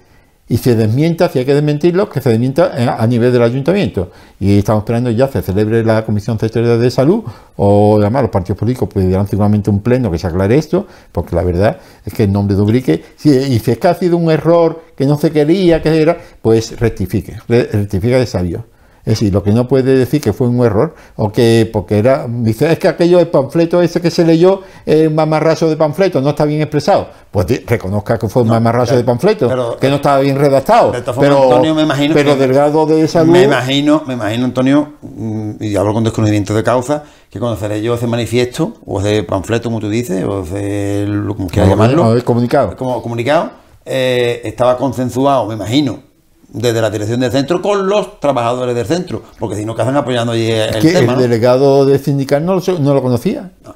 y 0.50 0.58
se 0.58 0.76
desmienta, 0.76 1.28
si 1.30 1.40
hay 1.40 1.46
que 1.46 1.54
desmentirlo, 1.54 2.10
que 2.10 2.22
se 2.22 2.30
desmienta 2.30 2.72
a 2.98 3.06
nivel 3.06 3.34
del 3.34 3.44
ayuntamiento. 3.44 4.12
Y 4.40 4.58
estamos 4.58 4.82
esperando 4.82 5.12
ya 5.12 5.28
se 5.28 5.42
celebre 5.42 5.84
la 5.84 6.06
Comisión 6.06 6.40
Sectorial 6.40 6.80
de 6.80 6.90
Salud 6.90 7.24
o 7.58 7.98
además 8.00 8.22
los 8.24 8.32
partidos 8.32 8.58
políticos 8.58 8.90
pedirán 8.94 9.28
seguramente 9.28 9.70
un 9.70 9.82
pleno 9.82 10.10
que 10.10 10.18
se 10.18 10.28
aclare 10.28 10.58
esto, 10.58 10.88
porque 11.12 11.36
la 11.36 11.44
verdad 11.44 11.78
es 12.06 12.14
que 12.14 12.24
el 12.24 12.32
nombre 12.32 12.56
de 12.56 12.62
Ubrique, 12.62 13.04
si, 13.18 13.30
y 13.30 13.60
si 13.60 13.72
es 13.72 13.78
que 13.78 13.88
ha 13.88 13.94
sido 13.94 14.16
un 14.16 14.32
error 14.32 14.84
que 14.96 15.06
no 15.06 15.18
se 15.18 15.32
quería, 15.32 15.82
que 15.82 16.02
era, 16.02 16.18
pues 16.42 16.80
rectifique, 16.80 17.38
rectifica 17.48 18.18
de 18.18 18.26
sabio. 18.26 18.77
Es 19.08 19.22
decir, 19.22 19.34
lo 19.34 19.42
que 19.42 19.54
no 19.54 19.70
puede 19.70 19.96
decir 19.96 20.20
que 20.20 20.34
fue 20.34 20.50
un 20.50 20.66
error, 20.66 20.94
o 21.16 21.32
que, 21.32 21.70
porque 21.72 21.98
era, 21.98 22.26
dice, 22.28 22.70
es 22.70 22.78
que 22.78 22.90
aquello 22.90 23.20
del 23.20 23.30
panfleto 23.30 23.82
ese 23.82 24.02
que 24.02 24.12
se 24.12 24.26
leyó, 24.26 24.64
es 24.86 25.08
un 25.08 25.16
mamarraso 25.16 25.70
de 25.70 25.78
panfleto, 25.78 26.20
no 26.20 26.32
está 26.32 26.44
bien 26.44 26.60
expresado. 26.62 27.08
Pues 27.32 27.66
reconozca 27.66 28.20
que 28.20 28.28
fue 28.28 28.42
un 28.42 28.50
mamarraso 28.50 28.98
de 28.98 29.06
panfleto, 29.06 29.78
que 29.80 29.88
no 29.88 29.96
estaba 29.96 30.20
bien 30.20 30.38
redactado. 30.38 30.92
pero, 31.22 31.44
Antonio, 31.44 31.74
me 31.74 31.84
imagino 31.84 32.14
pero 32.14 32.36
Delgado 32.36 32.86
de 32.86 33.08
salud. 33.08 33.32
Me 33.32 33.44
imagino, 33.44 34.04
me 34.06 34.16
imagino, 34.16 34.44
Antonio, 34.44 34.96
mm, 35.02 35.52
y 35.62 35.78
hablo 35.78 35.94
con 35.94 36.04
desconocimiento 36.04 36.54
de 36.54 36.64
causa, 36.64 37.06
que 37.30 37.40
conoceré 37.40 37.82
yo 37.82 37.94
ese 37.94 38.08
manifiesto, 38.08 38.74
o 38.86 39.00
ese 39.00 39.24
panfleto, 39.24 39.70
como 39.70 39.80
tú 39.80 39.88
dices, 39.88 40.26
o 40.26 40.44
ese, 40.44 41.08
como 41.30 41.48
quieras 41.48 41.70
llamarlo. 41.70 42.12
el 42.12 42.26
comunicado. 42.26 42.76
Como 42.76 43.02
comunicado, 43.02 43.52
eh, 43.86 44.42
estaba 44.44 44.76
consensuado, 44.76 45.46
me 45.46 45.54
imagino, 45.54 46.07
desde 46.58 46.82
la 46.82 46.90
dirección 46.90 47.20
del 47.20 47.32
centro 47.32 47.62
con 47.62 47.88
los 47.88 48.20
trabajadores 48.20 48.76
del 48.76 48.86
centro, 48.86 49.22
porque 49.40 49.56
si 49.56 49.66
no, 49.66 49.76
que 49.76 49.82
hacen 49.82 49.96
apoyando 49.96 50.34
allí 50.34 50.52
el, 50.52 50.80
que 50.80 50.98
El 50.98 51.18
delegado 51.18 51.86
de 51.86 52.00
sindical 52.00 52.46
no 52.46 52.56
lo, 52.56 52.80
no 52.80 52.94
lo 52.94 53.02
conocía. 53.02 53.52
No, 53.64 53.76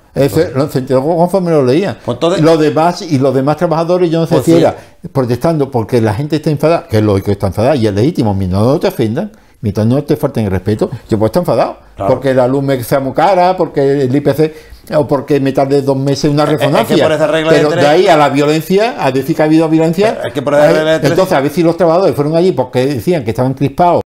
lo 0.55 1.17
conforme 1.17 1.51
lo 1.51 1.65
leía. 1.65 1.97
Pues 2.03 2.17
los 2.41 2.59
demás 2.59 3.01
y 3.01 3.19
los 3.19 3.33
demás 3.33 3.57
trabajadores, 3.57 4.09
yo 4.09 4.19
no 4.19 4.25
sé 4.25 4.35
pues 4.35 4.45
si 4.45 4.53
era 4.53 4.75
protestando 5.11 5.71
porque 5.71 6.01
la 6.01 6.13
gente 6.13 6.37
está 6.37 6.49
enfadada, 6.49 6.87
que 6.87 6.97
es 6.97 7.03
lógico 7.03 7.27
que 7.27 7.31
está 7.33 7.47
enfadada 7.47 7.75
y 7.75 7.87
es 7.87 7.93
legítimo, 7.93 8.33
mientras 8.33 8.61
no 8.61 8.79
te 8.79 8.87
ofendan, 8.87 9.31
mientras 9.61 9.87
no 9.87 10.03
te 10.03 10.15
falten 10.15 10.45
el 10.45 10.51
respeto, 10.51 10.89
yo 11.09 11.17
puedo 11.17 11.27
estar 11.27 11.41
enfadado. 11.41 11.77
Porque 12.07 12.33
la 12.33 12.47
luz 12.47 12.63
me 12.63 12.83
sea 12.83 12.99
muy 12.99 13.13
cara, 13.13 13.55
porque 13.55 14.03
el 14.03 14.15
IPC 14.15 14.70
o 14.95 15.07
porque 15.07 15.39
me 15.39 15.51
tarde 15.51 15.81
dos 15.81 15.97
meses 15.97 16.29
una 16.29 16.45
resonancia. 16.45 17.07
pero 17.07 17.69
de, 17.69 17.87
ahí 17.87 18.07
a 18.07 18.17
la 18.17 18.29
violencia, 18.29 18.95
a 18.99 19.11
decir 19.11 19.35
que 19.35 19.41
ha 19.41 19.45
habido 19.45 19.67
violencia. 19.69 20.19
entonces, 20.33 21.33
a 21.33 21.41
ver 21.41 21.51
si 21.51 21.63
los 21.63 21.77
trabajadores 21.77 22.15
fueron 22.15 22.35
allí 22.35 22.51
porque 22.51 22.85
decían 22.85 23.23
que 23.23 23.31
estaban 23.31 23.53
crispados, 23.53 24.01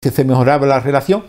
que 0.00 0.10
se 0.10 0.24
mejoraba 0.24 0.66
la 0.66 0.80
relación, 0.80 1.24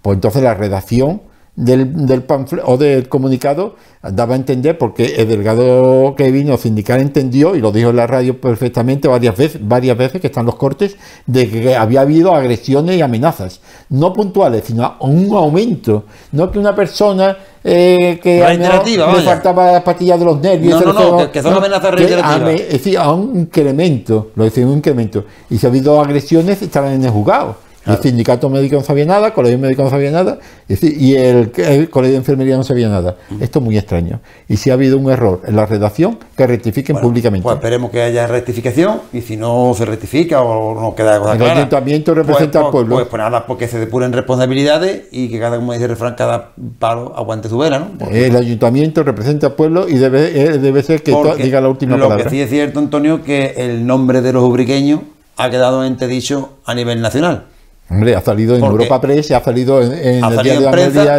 pues 0.00 0.16
entonces 0.16 0.42
la 0.42 0.54
redacción 0.54 1.22
del, 1.54 2.06
del 2.06 2.24
o 2.64 2.76
del 2.78 3.08
comunicado 3.10 3.76
daba 4.02 4.34
a 4.34 4.36
entender 4.36 4.78
porque 4.78 5.16
el 5.18 5.28
delegado 5.28 6.14
que 6.16 6.30
vino 6.30 6.56
sindical 6.56 7.00
entendió 7.00 7.54
y 7.54 7.60
lo 7.60 7.70
dijo 7.70 7.90
en 7.90 7.96
la 7.96 8.06
radio 8.06 8.40
perfectamente 8.40 9.06
varias 9.06 9.36
veces, 9.36 9.60
varias 9.62 9.96
veces 9.96 10.20
que 10.20 10.28
están 10.28 10.46
los 10.46 10.56
cortes 10.56 10.96
de 11.26 11.48
que 11.50 11.76
había 11.76 12.00
habido 12.00 12.34
agresiones 12.34 12.96
y 12.96 13.02
amenazas, 13.02 13.60
no 13.90 14.12
puntuales, 14.14 14.64
sino 14.64 14.96
un 15.00 15.32
aumento, 15.34 16.04
no 16.32 16.50
que 16.50 16.58
una 16.58 16.74
persona 16.74 17.36
eh, 17.62 18.18
que 18.22 18.44
le 18.58 19.22
faltaba 19.22 19.72
la 19.72 19.84
patilla 19.84 20.16
de 20.16 20.24
los 20.24 20.40
nervios, 20.40 20.84
no, 20.84 20.92
no, 20.92 21.30
que, 21.30 21.42
son 21.42 21.54
amenazas 21.54 21.94
reiterativas, 21.94 22.60
es 22.60 22.72
decir, 22.72 22.98
a 22.98 23.12
un 23.12 23.40
incremento, 23.40 24.30
lo 24.34 24.44
decía 24.44 24.66
un 24.66 24.78
incremento, 24.78 25.26
y 25.50 25.58
si 25.58 25.66
ha 25.66 25.68
habido 25.68 26.00
agresiones 26.00 26.62
estaban 26.62 26.94
en 26.94 27.04
el 27.04 27.10
juzgado 27.10 27.71
el 27.86 27.98
sindicato 27.98 28.48
médico 28.48 28.76
no 28.76 28.82
sabía 28.82 29.04
nada, 29.04 29.28
el 29.28 29.32
colegio 29.32 29.58
médico 29.58 29.82
no 29.82 29.90
sabía 29.90 30.10
nada, 30.10 30.38
y 30.68 31.14
el, 31.16 31.50
colegio 31.90 32.12
de 32.12 32.16
enfermería 32.16 32.56
no 32.56 32.62
sabía 32.62 32.88
nada. 32.88 33.16
Esto 33.40 33.58
es 33.58 33.64
muy 33.64 33.76
extraño. 33.76 34.20
Y 34.48 34.56
si 34.56 34.70
ha 34.70 34.74
habido 34.74 34.98
un 34.98 35.10
error 35.10 35.40
en 35.46 35.56
la 35.56 35.66
redacción, 35.66 36.18
que 36.36 36.46
rectifiquen 36.46 36.96
públicamente. 36.98 37.42
Pues 37.42 37.56
esperemos 37.56 37.90
que 37.90 38.02
haya 38.02 38.26
rectificación, 38.26 39.00
y 39.12 39.20
si 39.22 39.36
no 39.36 39.72
se 39.76 39.84
rectifica 39.84 40.42
o 40.42 40.80
no 40.80 40.94
queda 40.94 41.18
cosa 41.18 41.34
El 41.34 41.42
ayuntamiento 41.42 42.14
representa 42.14 42.60
pues, 42.60 42.66
al 42.66 42.72
pueblo. 42.72 42.94
Pues, 42.96 43.06
pues, 43.08 43.20
nada, 43.20 43.46
porque 43.46 43.66
se 43.66 43.78
depuren 43.78 44.12
responsabilidades 44.12 45.08
y 45.10 45.28
que 45.28 45.40
cada, 45.40 45.56
como 45.56 45.72
dice 45.72 45.84
el 45.84 45.90
refrán, 45.90 46.14
cada 46.14 46.52
palo 46.78 47.12
aguante 47.16 47.48
su 47.48 47.58
vela, 47.58 47.78
¿no? 47.78 48.08
el 48.10 48.36
ayuntamiento 48.36 49.02
representa 49.02 49.48
al 49.48 49.54
pueblo 49.54 49.88
y 49.88 49.94
debe, 49.94 50.40
eh, 50.40 50.58
debe 50.58 50.82
ser 50.82 51.02
que 51.02 51.14
diga 51.38 51.60
la 51.60 51.68
última 51.68 51.96
lo 51.96 52.04
palabra. 52.04 52.24
Lo 52.24 52.30
que 52.30 52.36
sí 52.36 52.40
es 52.40 52.50
cierto, 52.50 52.78
Antonio, 52.78 53.22
que 53.22 53.54
el 53.56 53.86
nombre 53.86 54.22
de 54.22 54.32
los 54.32 54.42
ubriqueños 54.44 55.00
ha 55.36 55.50
quedado 55.50 55.82
dicho 55.82 56.58
a 56.64 56.74
nivel 56.74 57.00
nacional. 57.00 57.46
Hombre, 57.90 58.16
ha 58.16 58.20
salido 58.20 58.56
en 58.56 58.64
Europa 58.64 59.00
Press, 59.00 59.30
ha 59.32 59.42
salido 59.42 59.82
en, 59.82 60.24
el 60.24 60.42
diario 60.42 60.70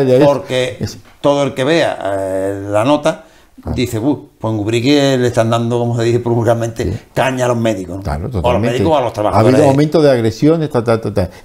de 0.06 0.26
Porque 0.26 0.78
todo 1.22 1.44
el 1.44 1.54
que 1.54 1.64
vea 1.64 1.98
eh, 2.04 2.68
la 2.70 2.84
nota 2.84 3.26
ah. 3.64 3.72
dice, 3.76 4.00
pues 4.00 4.54
en 4.54 4.60
Ubrique 4.60 5.18
le 5.18 5.28
están 5.28 5.50
dando, 5.50 5.78
como 5.78 5.96
se 5.96 6.04
dice 6.04 6.18
vulgarmente, 6.18 7.00
caña 7.14 7.46
a 7.46 7.50
los 7.50 7.58
médicos. 7.58 8.04
Claro, 8.04 8.30
o 8.34 8.50
a 8.50 8.54
los 8.54 8.62
médicos 8.62 8.88
o 8.88 8.98
a 8.98 9.02
los 9.02 9.14
trabajadores. 9.14 9.54
Ha 9.54 9.58
habido 9.58 9.70
aumento 9.70 10.02
de 10.02 10.12
agresiones, 10.12 10.70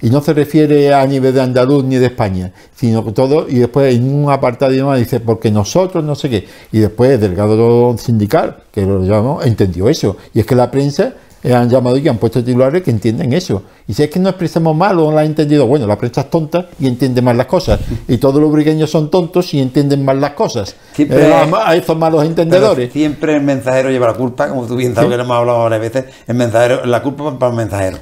y 0.01 0.09
no 0.09 0.21
se 0.21 0.33
refiere 0.33 0.93
a 0.93 1.05
nivel 1.05 1.33
de 1.33 1.41
Andaluz 1.41 1.83
ni 1.83 1.97
de 1.97 2.07
España, 2.07 2.51
sino 2.75 3.05
que 3.05 3.11
todo, 3.11 3.47
y 3.47 3.55
después 3.55 3.93
en 3.95 4.11
un 4.11 4.31
apartado 4.31 4.73
más 4.85 4.97
dice, 4.97 5.19
porque 5.19 5.51
nosotros 5.51 6.03
no 6.03 6.15
sé 6.15 6.29
qué, 6.29 6.47
y 6.71 6.79
después 6.79 7.11
el 7.11 7.19
delegado 7.19 7.95
sindical, 7.97 8.63
que 8.71 8.85
lo 8.85 9.03
llamó, 9.03 9.43
entendió 9.43 9.89
eso, 9.89 10.17
y 10.33 10.39
es 10.39 10.45
que 10.45 10.55
la 10.55 10.71
prensa 10.71 11.13
han 11.43 11.69
llamado 11.69 11.97
y 11.97 12.07
han 12.07 12.17
puesto 12.17 12.43
titulares 12.43 12.83
que 12.83 12.91
entienden 12.91 13.33
eso. 13.33 13.63
Y 13.87 13.93
si 13.93 14.03
es 14.03 14.09
que 14.09 14.19
no 14.19 14.29
expresamos 14.29 14.75
mal 14.75 14.99
o 14.99 15.05
no 15.05 15.11
lo 15.11 15.17
han 15.19 15.25
entendido, 15.25 15.65
bueno, 15.67 15.87
la 15.87 15.97
prensa 15.97 16.21
es 16.21 16.29
tonta 16.29 16.67
y 16.79 16.87
entiende 16.87 17.21
mal 17.21 17.37
las 17.37 17.47
cosas. 17.47 17.79
Y 18.07 18.17
todos 18.17 18.41
los 18.41 18.51
brigueños 18.51 18.89
son 18.89 19.09
tontos 19.09 19.53
y 19.53 19.61
entienden 19.61 20.03
mal 20.03 20.19
las 20.19 20.31
cosas. 20.31 20.75
Siempre, 20.93 21.29
eh, 21.29 21.51
a 21.65 21.75
esos 21.75 21.97
malos 21.97 22.25
entendedores. 22.25 22.91
Siempre 22.91 23.35
el 23.35 23.41
mensajero 23.41 23.89
lleva 23.89 24.07
la 24.07 24.13
culpa, 24.13 24.49
como 24.49 24.65
tú 24.65 24.75
bien 24.75 24.93
sabes 24.93 25.09
que 25.09 25.17
lo 25.17 25.23
hemos 25.23 25.37
hablado 25.37 25.59
varias 25.63 25.81
veces, 25.81 26.05
el 26.27 26.35
mensajero, 26.35 26.85
la 26.85 27.01
culpa 27.01 27.37
para 27.37 27.51
el 27.51 27.57
mensajero. 27.57 27.97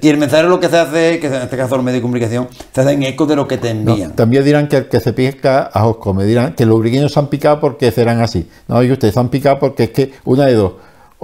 Y 0.00 0.08
el 0.08 0.18
mensajero 0.18 0.48
lo 0.48 0.60
que 0.60 0.68
se 0.68 0.78
hace, 0.78 1.18
que 1.18 1.26
en 1.26 1.34
este 1.34 1.56
caso 1.56 1.74
los 1.74 1.84
medios 1.84 1.98
de 1.98 2.02
comunicación, 2.02 2.48
se 2.72 2.80
hacen 2.80 3.02
eco 3.02 3.26
de 3.26 3.34
lo 3.34 3.48
que 3.48 3.58
te 3.58 3.70
envían. 3.70 4.14
también 4.14 4.44
dirán 4.44 4.68
que 4.68 4.76
el 4.76 4.88
que 4.88 5.00
se 5.00 5.12
pica 5.12 5.62
a 5.62 5.86
Osco, 5.86 6.14
me 6.14 6.24
dirán 6.24 6.54
que 6.54 6.64
los 6.64 6.78
brigueños 6.78 7.12
se 7.12 7.18
han 7.18 7.26
picado 7.26 7.58
porque 7.58 7.90
serán 7.90 8.20
así. 8.20 8.48
No, 8.68 8.82
y 8.84 8.92
ustedes 8.92 9.14
se 9.14 9.20
han 9.20 9.30
picado 9.30 9.58
porque 9.58 9.84
es 9.84 9.90
que 9.90 10.12
una 10.24 10.46
de 10.46 10.54
dos 10.54 10.72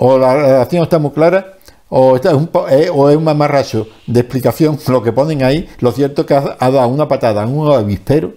o 0.02 0.18
la 0.18 0.34
relación 0.34 0.82
está 0.82 0.98
muy 0.98 1.10
clara 1.10 1.58
o, 1.90 2.16
es 2.16 2.24
un, 2.24 2.48
eh, 2.70 2.88
o 2.92 3.10
es 3.10 3.16
un 3.16 3.24
mamarracho 3.24 3.86
de 4.06 4.20
explicación 4.20 4.78
lo 4.88 5.02
que 5.02 5.12
ponen 5.12 5.42
ahí. 5.42 5.68
Lo 5.80 5.92
cierto 5.92 6.22
es 6.22 6.26
que 6.26 6.34
ha, 6.34 6.70
dado 6.70 6.88
una 6.88 7.06
patada 7.06 7.42
en 7.42 7.56
un 7.56 7.70
avispero, 7.70 8.32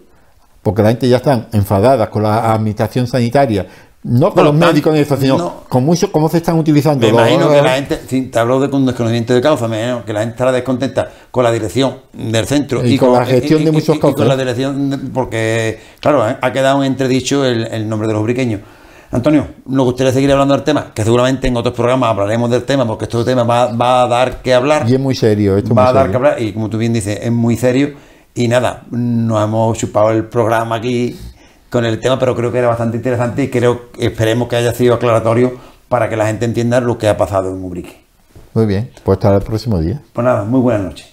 porque 0.61 0.81
la 0.81 0.89
gente 0.89 1.07
ya 1.07 1.17
está 1.17 1.47
enfadada 1.53 2.09
con 2.09 2.23
la 2.23 2.53
administración 2.53 3.07
sanitaria, 3.07 3.67
no 4.03 4.33
con 4.33 4.43
los 4.43 4.53
médicos 4.53 4.93
ni 4.93 5.05
sino 5.05 5.63
con 5.69 5.85
mucho 5.85 6.11
cómo 6.11 6.27
se 6.27 6.37
están 6.37 6.59
utilizando. 6.59 7.07
Me 7.07 7.13
imagino 7.13 7.49
que 7.49 7.61
la 7.61 7.75
gente, 7.75 7.95
te 7.95 8.39
hablo 8.39 8.59
de 8.59 8.69
con 8.69 8.85
desconocimiento 8.85 9.33
de 9.33 9.39
causa, 9.39 9.69
me 9.69 9.77
imagino 9.81 10.05
que 10.05 10.11
la 10.11 10.19
gente 10.19 10.33
estará 10.33 10.51
descontenta 10.51 11.09
con 11.31 11.45
la 11.45 11.51
dirección 11.51 11.99
del 12.11 12.45
centro 12.45 12.85
y, 12.85 12.97
con, 12.97 13.13
la 13.13 13.25
gestión 13.25 13.63
de 13.63 13.71
muchos 13.71 13.97
casos. 13.99 14.15
con 14.15 14.27
la 14.27 14.35
dirección, 14.35 15.11
porque, 15.13 15.79
claro, 16.01 16.23
ha 16.23 16.51
quedado 16.51 16.83
entredicho 16.83 17.45
el, 17.45 17.67
el 17.67 17.87
nombre 17.87 18.09
de 18.09 18.15
los 18.15 18.23
briqueños. 18.23 18.59
Antonio, 19.13 19.45
nos 19.67 19.85
gustaría 19.85 20.11
seguir 20.11 20.31
hablando 20.31 20.55
del 20.55 20.63
tema, 20.63 20.91
que 20.93 21.03
seguramente 21.03 21.47
en 21.47 21.55
otros 21.55 21.75
programas 21.75 22.09
hablaremos 22.09 22.49
del 22.49 22.63
tema, 22.63 22.85
porque 22.87 23.05
este 23.05 23.23
tema 23.23 23.43
va, 23.43 24.03
a 24.03 24.07
dar 24.07 24.41
que 24.41 24.53
hablar. 24.53 24.89
Y 24.89 24.95
es 24.95 24.99
muy 24.99 25.15
serio, 25.15 25.55
esto 25.55 25.75
Va 25.75 25.89
a 25.89 25.93
dar 25.93 26.09
que 26.09 26.15
hablar, 26.15 26.41
y 26.41 26.51
como 26.51 26.67
tú 26.69 26.79
bien 26.79 26.93
dices, 26.93 27.19
es 27.21 27.31
muy 27.31 27.55
serio. 27.55 27.93
Y 28.33 28.47
nada, 28.47 28.83
nos 28.89 29.43
hemos 29.43 29.77
chupado 29.77 30.09
el 30.09 30.25
programa 30.25 30.77
aquí 30.77 31.15
con 31.69 31.85
el 31.85 31.99
tema, 31.99 32.17
pero 32.17 32.35
creo 32.35 32.51
que 32.51 32.57
era 32.57 32.69
bastante 32.69 32.97
interesante 32.97 33.43
y 33.43 33.49
creo 33.49 33.89
esperemos 33.99 34.47
que 34.47 34.55
haya 34.55 34.73
sido 34.73 34.95
aclaratorio 34.95 35.53
para 35.89 36.09
que 36.09 36.17
la 36.17 36.25
gente 36.25 36.45
entienda 36.45 36.81
lo 36.81 36.97
que 36.97 37.07
ha 37.07 37.15
pasado 37.15 37.51
en 37.51 37.63
Ubrique. 37.63 38.03
Muy 38.55 38.65
bien, 38.65 38.89
pues 39.03 39.17
hasta 39.17 39.35
el 39.35 39.43
próximo 39.43 39.79
día. 39.79 40.01
Pues 40.11 40.25
nada, 40.25 40.43
muy 40.43 40.59
buenas 40.59 40.81
noches. 40.81 41.12